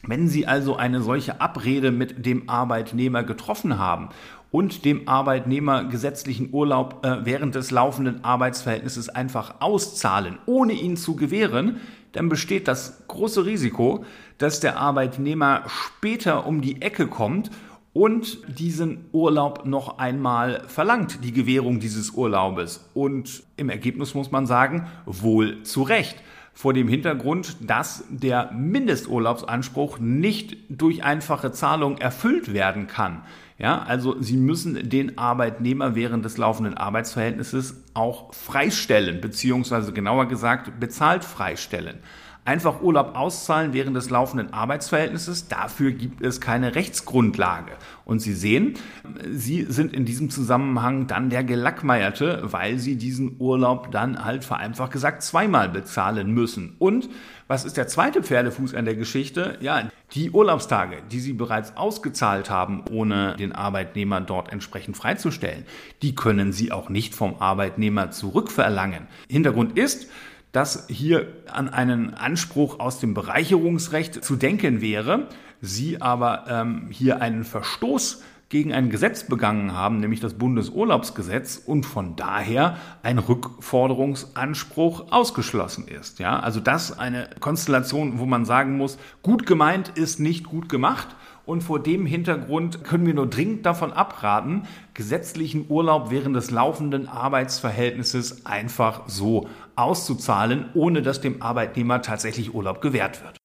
Wenn 0.06 0.28
Sie 0.28 0.46
also 0.46 0.76
eine 0.76 1.00
solche 1.00 1.40
Abrede 1.40 1.92
mit 1.92 2.26
dem 2.26 2.50
Arbeitnehmer 2.50 3.22
getroffen 3.22 3.78
haben 3.78 4.10
und 4.52 4.84
dem 4.84 5.08
Arbeitnehmer 5.08 5.84
gesetzlichen 5.84 6.50
Urlaub 6.52 7.04
äh, 7.04 7.24
während 7.24 7.56
des 7.56 7.72
laufenden 7.72 8.22
Arbeitsverhältnisses 8.22 9.08
einfach 9.08 9.56
auszahlen, 9.60 10.38
ohne 10.46 10.74
ihn 10.74 10.96
zu 10.96 11.16
gewähren, 11.16 11.80
dann 12.12 12.28
besteht 12.28 12.68
das 12.68 13.02
große 13.08 13.46
Risiko, 13.46 14.04
dass 14.38 14.60
der 14.60 14.76
Arbeitnehmer 14.78 15.64
später 15.66 16.46
um 16.46 16.60
die 16.60 16.82
Ecke 16.82 17.06
kommt 17.06 17.50
und 17.94 18.38
diesen 18.58 19.06
Urlaub 19.12 19.64
noch 19.64 19.98
einmal 19.98 20.62
verlangt, 20.66 21.24
die 21.24 21.32
Gewährung 21.32 21.80
dieses 21.80 22.10
Urlaubes. 22.10 22.88
Und 22.92 23.42
im 23.56 23.70
Ergebnis 23.70 24.14
muss 24.14 24.30
man 24.30 24.46
sagen, 24.46 24.86
wohl 25.06 25.62
zu 25.62 25.82
Recht 25.82 26.16
vor 26.54 26.74
dem 26.74 26.88
Hintergrund, 26.88 27.56
dass 27.60 28.04
der 28.10 28.52
Mindesturlaubsanspruch 28.52 29.98
nicht 29.98 30.56
durch 30.68 31.02
einfache 31.02 31.52
Zahlung 31.52 31.96
erfüllt 31.96 32.52
werden 32.52 32.86
kann. 32.86 33.22
Ja, 33.58 33.82
also 33.82 34.20
Sie 34.20 34.36
müssen 34.36 34.88
den 34.88 35.18
Arbeitnehmer 35.18 35.94
während 35.94 36.24
des 36.24 36.36
laufenden 36.36 36.76
Arbeitsverhältnisses 36.76 37.84
auch 37.94 38.32
freistellen, 38.34 39.20
beziehungsweise 39.20 39.92
genauer 39.92 40.26
gesagt 40.26 40.80
bezahlt 40.80 41.24
freistellen. 41.24 41.98
Einfach 42.44 42.82
Urlaub 42.82 43.16
auszahlen 43.16 43.72
während 43.72 43.96
des 43.96 44.10
laufenden 44.10 44.52
Arbeitsverhältnisses, 44.52 45.46
dafür 45.46 45.92
gibt 45.92 46.20
es 46.22 46.40
keine 46.40 46.74
Rechtsgrundlage. 46.74 47.70
Und 48.04 48.18
Sie 48.18 48.34
sehen, 48.34 48.74
Sie 49.30 49.62
sind 49.68 49.92
in 49.92 50.04
diesem 50.04 50.28
Zusammenhang 50.28 51.06
dann 51.06 51.30
der 51.30 51.44
Gelackmeierte, 51.44 52.42
weil 52.42 52.80
Sie 52.80 52.96
diesen 52.96 53.36
Urlaub 53.38 53.92
dann 53.92 54.24
halt 54.24 54.44
vereinfacht 54.44 54.90
gesagt 54.90 55.22
zweimal 55.22 55.68
bezahlen 55.68 56.32
müssen. 56.32 56.74
Und 56.80 57.08
was 57.46 57.64
ist 57.64 57.76
der 57.76 57.86
zweite 57.86 58.24
Pferdefuß 58.24 58.74
an 58.74 58.86
der 58.86 58.96
Geschichte? 58.96 59.56
Ja, 59.60 59.88
die 60.12 60.32
Urlaubstage, 60.32 60.96
die 61.12 61.20
Sie 61.20 61.34
bereits 61.34 61.76
ausgezahlt 61.76 62.50
haben, 62.50 62.82
ohne 62.90 63.36
den 63.36 63.52
Arbeitnehmer 63.52 64.20
dort 64.20 64.50
entsprechend 64.50 64.96
freizustellen, 64.96 65.64
die 66.02 66.16
können 66.16 66.52
Sie 66.52 66.72
auch 66.72 66.88
nicht 66.88 67.14
vom 67.14 67.36
Arbeitnehmer 67.38 68.10
zurückverlangen. 68.10 69.06
Hintergrund 69.28 69.78
ist, 69.78 70.08
dass 70.52 70.86
hier 70.88 71.26
an 71.50 71.68
einen 71.68 72.14
Anspruch 72.14 72.78
aus 72.78 73.00
dem 73.00 73.14
Bereicherungsrecht 73.14 74.22
zu 74.22 74.36
denken 74.36 74.80
wäre, 74.80 75.28
Sie 75.64 76.02
aber 76.02 76.44
ähm, 76.48 76.88
hier 76.90 77.22
einen 77.22 77.44
Verstoß 77.44 78.20
gegen 78.48 78.74
ein 78.74 78.90
Gesetz 78.90 79.24
begangen 79.24 79.72
haben, 79.72 80.00
nämlich 80.00 80.20
das 80.20 80.34
Bundesurlaubsgesetz 80.34 81.62
und 81.64 81.86
von 81.86 82.16
daher 82.16 82.76
ein 83.02 83.18
Rückforderungsanspruch 83.18 85.10
ausgeschlossen 85.10 85.88
ist. 85.88 86.18
Ja, 86.18 86.38
also 86.40 86.60
das 86.60 86.98
eine 86.98 87.30
Konstellation, 87.40 88.18
wo 88.18 88.26
man 88.26 88.44
sagen 88.44 88.76
muss, 88.76 88.98
gut 89.22 89.46
gemeint 89.46 89.88
ist 89.88 90.20
nicht 90.20 90.44
gut 90.44 90.68
gemacht 90.68 91.08
Und 91.44 91.62
vor 91.62 91.80
dem 91.80 92.06
Hintergrund 92.06 92.84
können 92.84 93.06
wir 93.06 93.14
nur 93.14 93.26
dringend 93.26 93.66
davon 93.66 93.92
abraten, 93.92 94.62
gesetzlichen 94.94 95.66
Urlaub 95.68 96.10
während 96.10 96.36
des 96.36 96.50
laufenden 96.50 97.08
Arbeitsverhältnisses 97.08 98.46
einfach 98.46 99.08
so 99.08 99.48
auszuzahlen, 99.74 100.66
ohne 100.74 101.02
dass 101.02 101.20
dem 101.20 101.42
Arbeitnehmer 101.42 102.02
tatsächlich 102.02 102.54
Urlaub 102.54 102.80
gewährt 102.80 103.22
wird. 103.22 103.36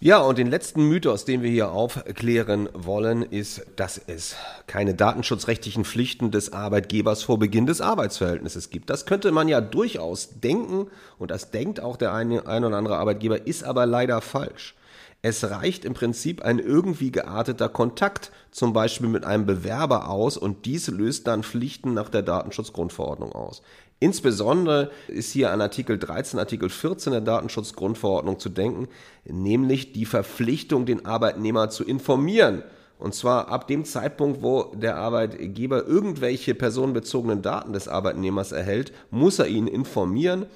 Ja, 0.00 0.18
und 0.18 0.38
den 0.38 0.46
letzten 0.46 0.84
Mythos, 0.84 1.24
den 1.24 1.42
wir 1.42 1.50
hier 1.50 1.72
aufklären 1.72 2.68
wollen, 2.72 3.22
ist, 3.22 3.66
dass 3.74 3.98
es 3.98 4.36
keine 4.68 4.94
datenschutzrechtlichen 4.94 5.84
Pflichten 5.84 6.30
des 6.30 6.52
Arbeitgebers 6.52 7.24
vor 7.24 7.40
Beginn 7.40 7.66
des 7.66 7.80
Arbeitsverhältnisses 7.80 8.70
gibt. 8.70 8.90
Das 8.90 9.06
könnte 9.06 9.32
man 9.32 9.48
ja 9.48 9.60
durchaus 9.60 10.38
denken, 10.38 10.86
und 11.18 11.32
das 11.32 11.50
denkt 11.50 11.80
auch 11.80 11.96
der 11.96 12.14
eine, 12.14 12.46
ein 12.46 12.64
oder 12.64 12.76
andere 12.76 12.96
Arbeitgeber, 12.96 13.44
ist 13.44 13.64
aber 13.64 13.86
leider 13.86 14.20
falsch. 14.20 14.76
Es 15.20 15.50
reicht 15.50 15.84
im 15.84 15.94
Prinzip 15.94 16.42
ein 16.42 16.60
irgendwie 16.60 17.10
gearteter 17.10 17.68
Kontakt, 17.68 18.30
zum 18.52 18.72
Beispiel 18.72 19.08
mit 19.08 19.24
einem 19.24 19.46
Bewerber 19.46 20.08
aus, 20.08 20.36
und 20.36 20.64
dies 20.64 20.86
löst 20.88 21.26
dann 21.26 21.42
Pflichten 21.42 21.92
nach 21.92 22.08
der 22.08 22.22
Datenschutzgrundverordnung 22.22 23.32
aus. 23.32 23.62
Insbesondere 23.98 24.92
ist 25.08 25.32
hier 25.32 25.50
an 25.50 25.60
Artikel 25.60 25.98
13, 25.98 26.38
Artikel 26.38 26.70
14 26.70 27.12
der 27.12 27.20
Datenschutzgrundverordnung 27.20 28.38
zu 28.38 28.48
denken, 28.48 28.86
nämlich 29.24 29.92
die 29.92 30.06
Verpflichtung, 30.06 30.86
den 30.86 31.04
Arbeitnehmer 31.04 31.68
zu 31.68 31.84
informieren. 31.84 32.62
Und 33.00 33.14
zwar 33.14 33.48
ab 33.48 33.66
dem 33.66 33.84
Zeitpunkt, 33.84 34.42
wo 34.42 34.72
der 34.74 34.96
Arbeitgeber 34.96 35.84
irgendwelche 35.84 36.54
personenbezogenen 36.54 37.42
Daten 37.42 37.72
des 37.72 37.88
Arbeitnehmers 37.88 38.52
erhält, 38.52 38.92
muss 39.10 39.40
er 39.40 39.48
ihn 39.48 39.66
informieren 39.66 40.46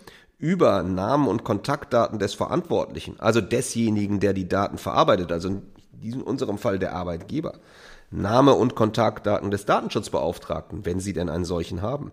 über 0.43 0.83
Namen 0.83 1.29
und 1.29 1.45
Kontaktdaten 1.45 2.19
des 2.19 2.35
Verantwortlichen, 2.35 3.15
also 3.21 3.41
desjenigen, 3.41 4.19
der 4.19 4.33
die 4.33 4.49
Daten 4.49 4.77
verarbeitet, 4.77 5.31
also 5.31 5.63
in 6.03 6.21
unserem 6.21 6.59
Fall 6.59 6.81
der 6.81 6.97
Arbeitgeber. 6.97 7.55
Name 8.11 8.55
und 8.55 8.75
Kontaktdaten 8.75 9.53
des 9.53 9.67
Datenschutzbeauftragten, 9.67 10.85
wenn 10.85 10.99
Sie 10.99 11.13
denn 11.13 11.29
einen 11.29 11.45
solchen 11.45 11.81
haben. 11.81 12.11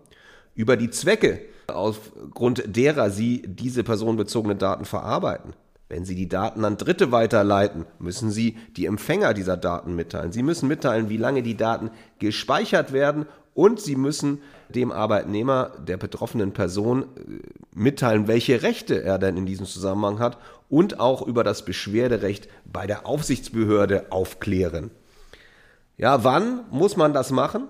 Über 0.54 0.76
die 0.76 0.90
Zwecke, 0.90 1.40
aufgrund 1.66 2.62
derer 2.76 3.10
Sie 3.10 3.42
diese 3.42 3.82
personenbezogenen 3.82 4.58
Daten 4.58 4.84
verarbeiten. 4.84 5.54
Wenn 5.88 6.04
Sie 6.04 6.14
die 6.14 6.28
Daten 6.28 6.64
an 6.64 6.76
Dritte 6.76 7.10
weiterleiten, 7.10 7.84
müssen 7.98 8.30
Sie 8.30 8.56
die 8.76 8.86
Empfänger 8.86 9.34
dieser 9.34 9.56
Daten 9.56 9.96
mitteilen. 9.96 10.30
Sie 10.30 10.44
müssen 10.44 10.68
mitteilen, 10.68 11.08
wie 11.08 11.16
lange 11.16 11.42
die 11.42 11.56
Daten 11.56 11.90
gespeichert 12.20 12.92
werden 12.92 13.26
und 13.54 13.80
Sie 13.80 13.96
müssen 13.96 14.40
dem 14.68 14.92
Arbeitnehmer, 14.92 15.72
der 15.86 15.96
betroffenen 15.96 16.52
Person, 16.52 17.02
äh, 17.02 17.06
mitteilen, 17.74 18.28
welche 18.28 18.62
Rechte 18.62 19.02
er 19.02 19.18
denn 19.18 19.36
in 19.36 19.46
diesem 19.46 19.66
Zusammenhang 19.66 20.18
hat 20.18 20.38
und 20.68 21.00
auch 21.00 21.26
über 21.26 21.44
das 21.44 21.64
Beschwerderecht 21.64 22.48
bei 22.64 22.86
der 22.86 23.06
Aufsichtsbehörde 23.06 24.10
aufklären. 24.10 24.90
Ja, 25.96 26.24
wann 26.24 26.64
muss 26.70 26.96
man 26.96 27.12
das 27.12 27.30
machen? 27.30 27.68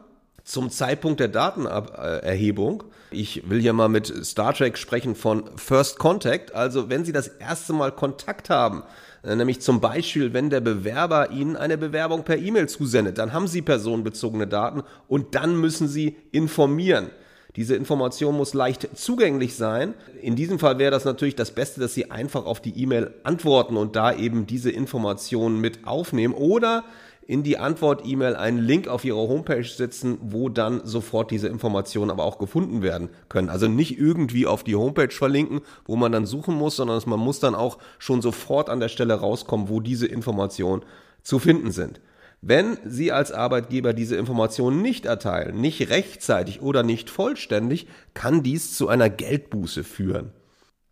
Zum 0.51 0.69
Zeitpunkt 0.69 1.21
der 1.21 1.29
Datenerhebung. 1.29 2.83
Ich 3.13 3.49
will 3.49 3.61
hier 3.61 3.73
mal 3.73 3.89
mit 3.89 4.13
Star 4.27 4.53
Trek 4.53 4.79
sprechen 4.79 5.15
von 5.15 5.45
First 5.55 6.01
Contact. 6.01 6.57
Also 6.57 6.91
wenn 6.91 7.05
Sie 7.05 7.13
das 7.13 7.29
erste 7.29 7.73
Mal 7.73 7.93
Kontakt 7.93 8.51
haben, 8.51 8.83
äh, 9.23 9.37
nämlich 9.37 9.61
zum 9.61 9.81
Beispiel, 9.81 10.33
wenn 10.33 10.51
der 10.51 10.59
Bewerber 10.59 11.31
Ihnen 11.31 11.55
eine 11.55 11.79
Bewerbung 11.79 12.25
per 12.25 12.37
E-Mail 12.37 12.69
zusendet, 12.69 13.19
dann 13.19 13.33
haben 13.33 13.47
Sie 13.47 13.63
personenbezogene 13.63 14.49
Daten 14.49 14.83
und 15.07 15.37
dann 15.37 15.55
müssen 15.55 15.87
Sie 15.87 16.17
informieren. 16.33 17.11
Diese 17.55 17.77
Information 17.77 18.37
muss 18.37 18.53
leicht 18.53 18.89
zugänglich 18.97 19.55
sein. 19.55 19.95
In 20.21 20.35
diesem 20.35 20.59
Fall 20.59 20.81
wäre 20.81 20.91
das 20.91 21.05
natürlich 21.05 21.37
das 21.37 21.53
Beste, 21.53 21.81
dass 21.81 21.95
Sie 21.95 22.11
einfach 22.11 22.45
auf 22.45 22.61
die 22.61 22.77
E-Mail 22.77 23.15
antworten 23.23 23.77
und 23.77 23.95
da 23.95 24.13
eben 24.13 24.49
diese 24.49 24.73
Informationen 24.73 25.61
mit 25.61 25.87
aufnehmen 25.87 26.35
oder 26.35 26.83
in 27.31 27.45
die 27.45 27.59
Antwort-E-Mail 27.59 28.35
einen 28.35 28.59
Link 28.59 28.89
auf 28.89 29.05
Ihrer 29.05 29.29
Homepage 29.29 29.63
setzen, 29.63 30.19
wo 30.21 30.49
dann 30.49 30.85
sofort 30.85 31.31
diese 31.31 31.47
Informationen 31.47 32.11
aber 32.11 32.25
auch 32.25 32.39
gefunden 32.39 32.83
werden 32.83 33.09
können. 33.29 33.49
Also 33.49 33.69
nicht 33.69 34.01
irgendwie 34.01 34.49
auf 34.49 34.65
die 34.65 34.75
Homepage 34.75 35.13
verlinken, 35.13 35.61
wo 35.85 35.95
man 35.95 36.11
dann 36.11 36.27
suchen 36.27 36.57
muss, 36.57 36.75
sondern 36.75 37.01
man 37.07 37.21
muss 37.21 37.39
dann 37.39 37.55
auch 37.55 37.79
schon 38.01 38.21
sofort 38.21 38.69
an 38.69 38.81
der 38.81 38.89
Stelle 38.89 39.15
rauskommen, 39.15 39.69
wo 39.69 39.79
diese 39.79 40.09
Informationen 40.09 40.83
zu 41.23 41.39
finden 41.39 41.71
sind. 41.71 42.01
Wenn 42.43 42.79
Sie 42.85 43.13
als 43.13 43.31
Arbeitgeber 43.31 43.93
diese 43.93 44.17
Informationen 44.17 44.83
nicht 44.83 45.07
erteilen, 45.07 45.61
nicht 45.61 45.89
rechtzeitig 45.89 46.63
oder 46.63 46.83
nicht 46.83 47.11
vollständig, 47.11 47.87
kann 48.13 48.43
dies 48.43 48.77
zu 48.77 48.89
einer 48.89 49.09
Geldbuße 49.09 49.85
führen. 49.85 50.33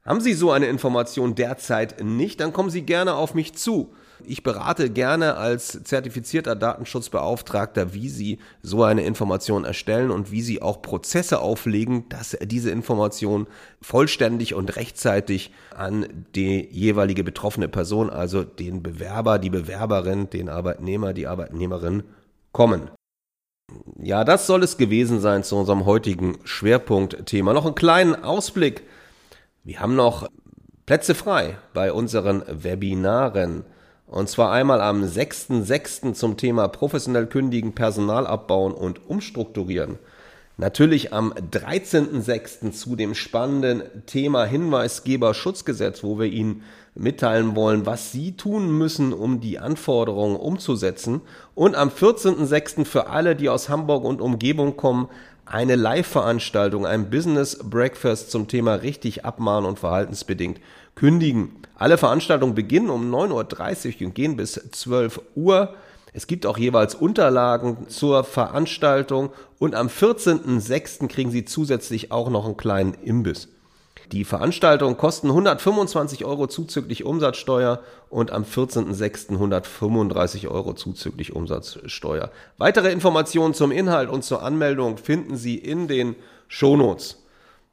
Haben 0.05 0.21
Sie 0.21 0.35
so 0.35 0.53
eine 0.53 0.67
Information 0.67 1.35
derzeit 1.35 2.05
nicht, 2.05 2.39
dann 2.39 2.53
kommen 2.53 2.71
Sie 2.71 2.83
gerne 2.83 3.15
auf 3.15 3.35
mich 3.35 3.55
zu. 3.55 3.93
Ich 4.25 4.43
berate 4.43 4.91
gerne 4.91 5.37
als 5.37 5.83
zertifizierter 5.85 6.57
Datenschutzbeauftragter, 6.57 7.95
wie 7.95 8.09
Sie 8.09 8.39
so 8.63 8.83
eine 8.83 9.05
Information 9.05 9.65
erstellen 9.65 10.11
und 10.11 10.31
wie 10.31 10.43
Sie 10.43 10.61
auch 10.61 10.83
Prozesse 10.83 11.41
auflegen, 11.41 12.09
dass 12.09 12.37
diese 12.43 12.71
Information 12.71 13.47
vollständig 13.81 14.55
und 14.55 14.77
rechtzeitig 14.77 15.53
an 15.75 16.07
die 16.35 16.69
jeweilige 16.71 17.25
betroffene 17.25 17.69
Person, 17.69 18.11
also 18.11 18.45
den 18.45 18.83
Bewerber, 18.83 19.39
die 19.39 19.51
Bewerberin, 19.51 20.31
den 20.31 20.49
Arbeitnehmer, 20.49 21.13
die 21.13 21.27
Arbeitnehmerin 21.27 22.03
kommen. 22.53 22.91
Ja, 24.01 24.25
das 24.25 24.47
soll 24.47 24.63
es 24.63 24.79
gewesen 24.79 25.21
sein 25.21 25.45
zu 25.45 25.57
unserem 25.57 25.85
heutigen 25.85 26.39
Schwerpunktthema. 26.45 27.53
Noch 27.53 27.67
einen 27.67 27.75
kleinen 27.75 28.15
Ausblick. 28.25 28.83
Wir 29.63 29.81
haben 29.81 29.95
noch 29.95 30.29
Plätze 30.87 31.15
frei 31.15 31.59
bei 31.75 31.93
unseren 31.93 32.43
Webinaren. 32.49 33.65
Und 34.11 34.29
zwar 34.29 34.53
einmal 34.53 34.81
am 34.81 35.05
6.6. 35.05 36.15
zum 36.15 36.37
Thema 36.37 36.69
professionell 36.69 37.27
kündigen, 37.27 37.75
Personal 37.75 38.27
abbauen 38.27 38.73
und 38.73 39.09
umstrukturieren. 39.09 39.99
Natürlich 40.57 41.13
am 41.13 41.33
13.6. 41.33 42.73
zu 42.73 42.97
dem 42.97 43.15
spannenden 43.15 43.83
Thema 44.07 44.45
Hinweisgeberschutzgesetz, 44.45 46.03
wo 46.03 46.19
wir 46.19 46.27
Ihnen 46.27 46.63
mitteilen 46.97 47.55
wollen, 47.55 47.87
was 47.87 48.11
Sie 48.11 48.33
tun 48.33 48.77
müssen, 48.77 49.13
um 49.13 49.41
die 49.41 49.61
Anforderungen 49.61 50.35
umzusetzen. 50.35 51.21
Und 51.55 51.77
am 51.77 51.91
14.6. 51.91 52.85
für 52.87 53.09
alle, 53.09 53.37
die 53.37 53.49
aus 53.49 53.69
Hamburg 53.69 54.05
und 54.05 54.21
Umgebung 54.21 54.77
kommen, 54.77 55.09
eine 55.47 55.77
Live-Veranstaltung, 55.77 56.87
ein 56.87 57.09
Business 57.09 57.59
Breakfast 57.63 58.31
zum 58.31 58.49
Thema 58.49 58.75
richtig 58.75 59.25
abmahnen 59.25 59.69
und 59.69 59.79
verhaltensbedingt 59.79 60.61
kündigen. 60.99 61.53
Alle 61.77 61.97
Veranstaltungen 61.97 62.57
beginnen 62.57 62.91
um 62.91 63.15
9.30 63.15 64.01
Uhr 64.01 64.07
und 64.09 64.15
gehen 64.15 64.37
bis 64.37 64.55
12 64.55 65.21
Uhr. 65.37 65.75
Es 66.13 66.27
gibt 66.27 66.45
auch 66.45 66.59
jeweils 66.59 66.97
Unterlagen 66.97 67.89
zur 67.89 68.25
Veranstaltung 68.25 69.31
und 69.61 69.77
am 69.77 69.87
14.06. 69.87 71.07
kriegen 71.07 71.31
Sie 71.31 71.45
zusätzlich 71.45 72.11
auch 72.11 72.31
noch 72.31 72.47
einen 72.47 72.57
kleinen 72.57 72.95
Imbiss. 72.95 73.47
Die 74.11 74.25
Veranstaltungen 74.25 74.97
kosten 74.97 75.29
125 75.29 76.25
Euro 76.25 76.49
zuzüglich 76.49 77.05
Umsatzsteuer 77.05 77.81
und 78.11 78.33
am 78.33 78.43
14.06. 78.43 79.35
135 79.35 80.49
Euro 80.49 80.73
zuzüglich 80.73 81.37
Umsatzsteuer. 81.37 82.31
Weitere 82.57 82.91
Informationen 82.91 83.55
zum 83.55 83.71
Inhalt 83.71 84.09
und 84.09 84.25
zur 84.25 84.43
Anmeldung 84.43 84.97
finden 84.97 85.37
Sie 85.37 85.59
in 85.59 85.87
den 85.87 86.17
Shownotes. 86.49 87.19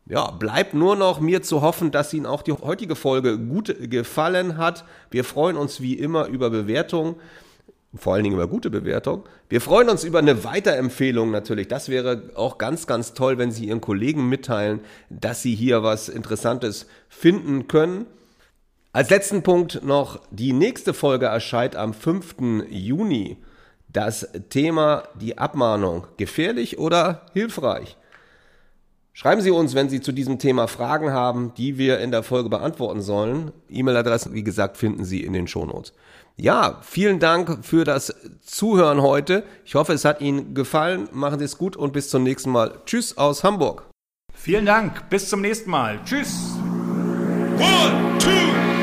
Ja, 0.07 0.29
bleibt 0.29 0.75
nur 0.75 0.95
noch 0.95 1.19
mir 1.19 1.41
zu 1.41 1.61
hoffen, 1.61 1.89
dass 1.89 2.13
Ihnen 2.13 2.27
auch 2.27 2.43
die 2.43 2.51
heutige 2.51 2.95
Folge 2.95 3.39
gut 3.39 3.75
gefallen 3.89 4.57
hat. 4.57 4.85
Wir 5.09 5.23
freuen 5.23 5.57
uns 5.57 5.81
wie 5.81 5.95
immer 5.95 6.27
über 6.27 6.51
Bewertungen, 6.51 7.15
vor 7.95 8.13
allen 8.13 8.23
Dingen 8.23 8.35
über 8.35 8.47
gute 8.47 8.69
Bewertungen. 8.69 9.23
Wir 9.49 9.61
freuen 9.61 9.89
uns 9.89 10.03
über 10.03 10.19
eine 10.19 10.43
Weiterempfehlung 10.43 11.31
natürlich. 11.31 11.69
Das 11.69 11.89
wäre 11.89 12.29
auch 12.35 12.59
ganz, 12.59 12.85
ganz 12.85 13.15
toll, 13.15 13.39
wenn 13.39 13.49
Sie 13.49 13.65
Ihren 13.65 13.81
Kollegen 13.81 14.29
mitteilen, 14.29 14.81
dass 15.09 15.41
Sie 15.41 15.55
hier 15.55 15.81
was 15.81 16.07
Interessantes 16.07 16.85
finden 17.09 17.67
können. 17.67 18.05
Als 18.91 19.09
letzten 19.09 19.41
Punkt 19.41 19.83
noch, 19.83 20.21
die 20.29 20.53
nächste 20.53 20.93
Folge 20.93 21.25
erscheint 21.25 21.75
am 21.75 21.95
5. 21.95 22.35
Juni. 22.69 23.37
Das 23.87 24.29
Thema 24.51 25.07
die 25.19 25.39
Abmahnung. 25.39 26.05
Gefährlich 26.17 26.77
oder 26.77 27.25
hilfreich? 27.33 27.97
Schreiben 29.17 29.39
Sie 29.39 29.49
uns, 29.49 29.73
wenn 29.75 29.87
Sie 29.87 30.01
zu 30.01 30.11
diesem 30.11 30.39
Thema 30.39 30.67
Fragen 30.67 31.13
haben, 31.13 31.53
die 31.55 31.77
wir 31.77 31.99
in 31.99 32.11
der 32.11 32.21
Folge 32.21 32.49
beantworten 32.49 33.01
sollen. 33.01 33.53
E-Mail-Adresse, 33.69 34.33
wie 34.33 34.43
gesagt, 34.43 34.75
finden 34.75 35.05
Sie 35.05 35.23
in 35.23 35.31
den 35.31 35.47
Shownotes. 35.47 35.93
Ja, 36.35 36.79
vielen 36.81 37.19
Dank 37.19 37.65
für 37.65 37.85
das 37.85 38.13
Zuhören 38.43 39.01
heute. 39.01 39.45
Ich 39.63 39.75
hoffe, 39.75 39.93
es 39.93 40.03
hat 40.03 40.19
Ihnen 40.19 40.53
gefallen. 40.53 41.07
Machen 41.13 41.39
Sie 41.39 41.45
es 41.45 41.57
gut 41.57 41.77
und 41.77 41.93
bis 41.93 42.09
zum 42.09 42.23
nächsten 42.23 42.49
Mal. 42.49 42.81
Tschüss 42.85 43.17
aus 43.17 43.45
Hamburg. 43.45 43.89
Vielen 44.33 44.65
Dank. 44.65 45.09
Bis 45.09 45.29
zum 45.29 45.39
nächsten 45.39 45.69
Mal. 45.69 46.01
Tschüss. 46.03 46.57
One, 47.57 48.17
two, 48.19 48.74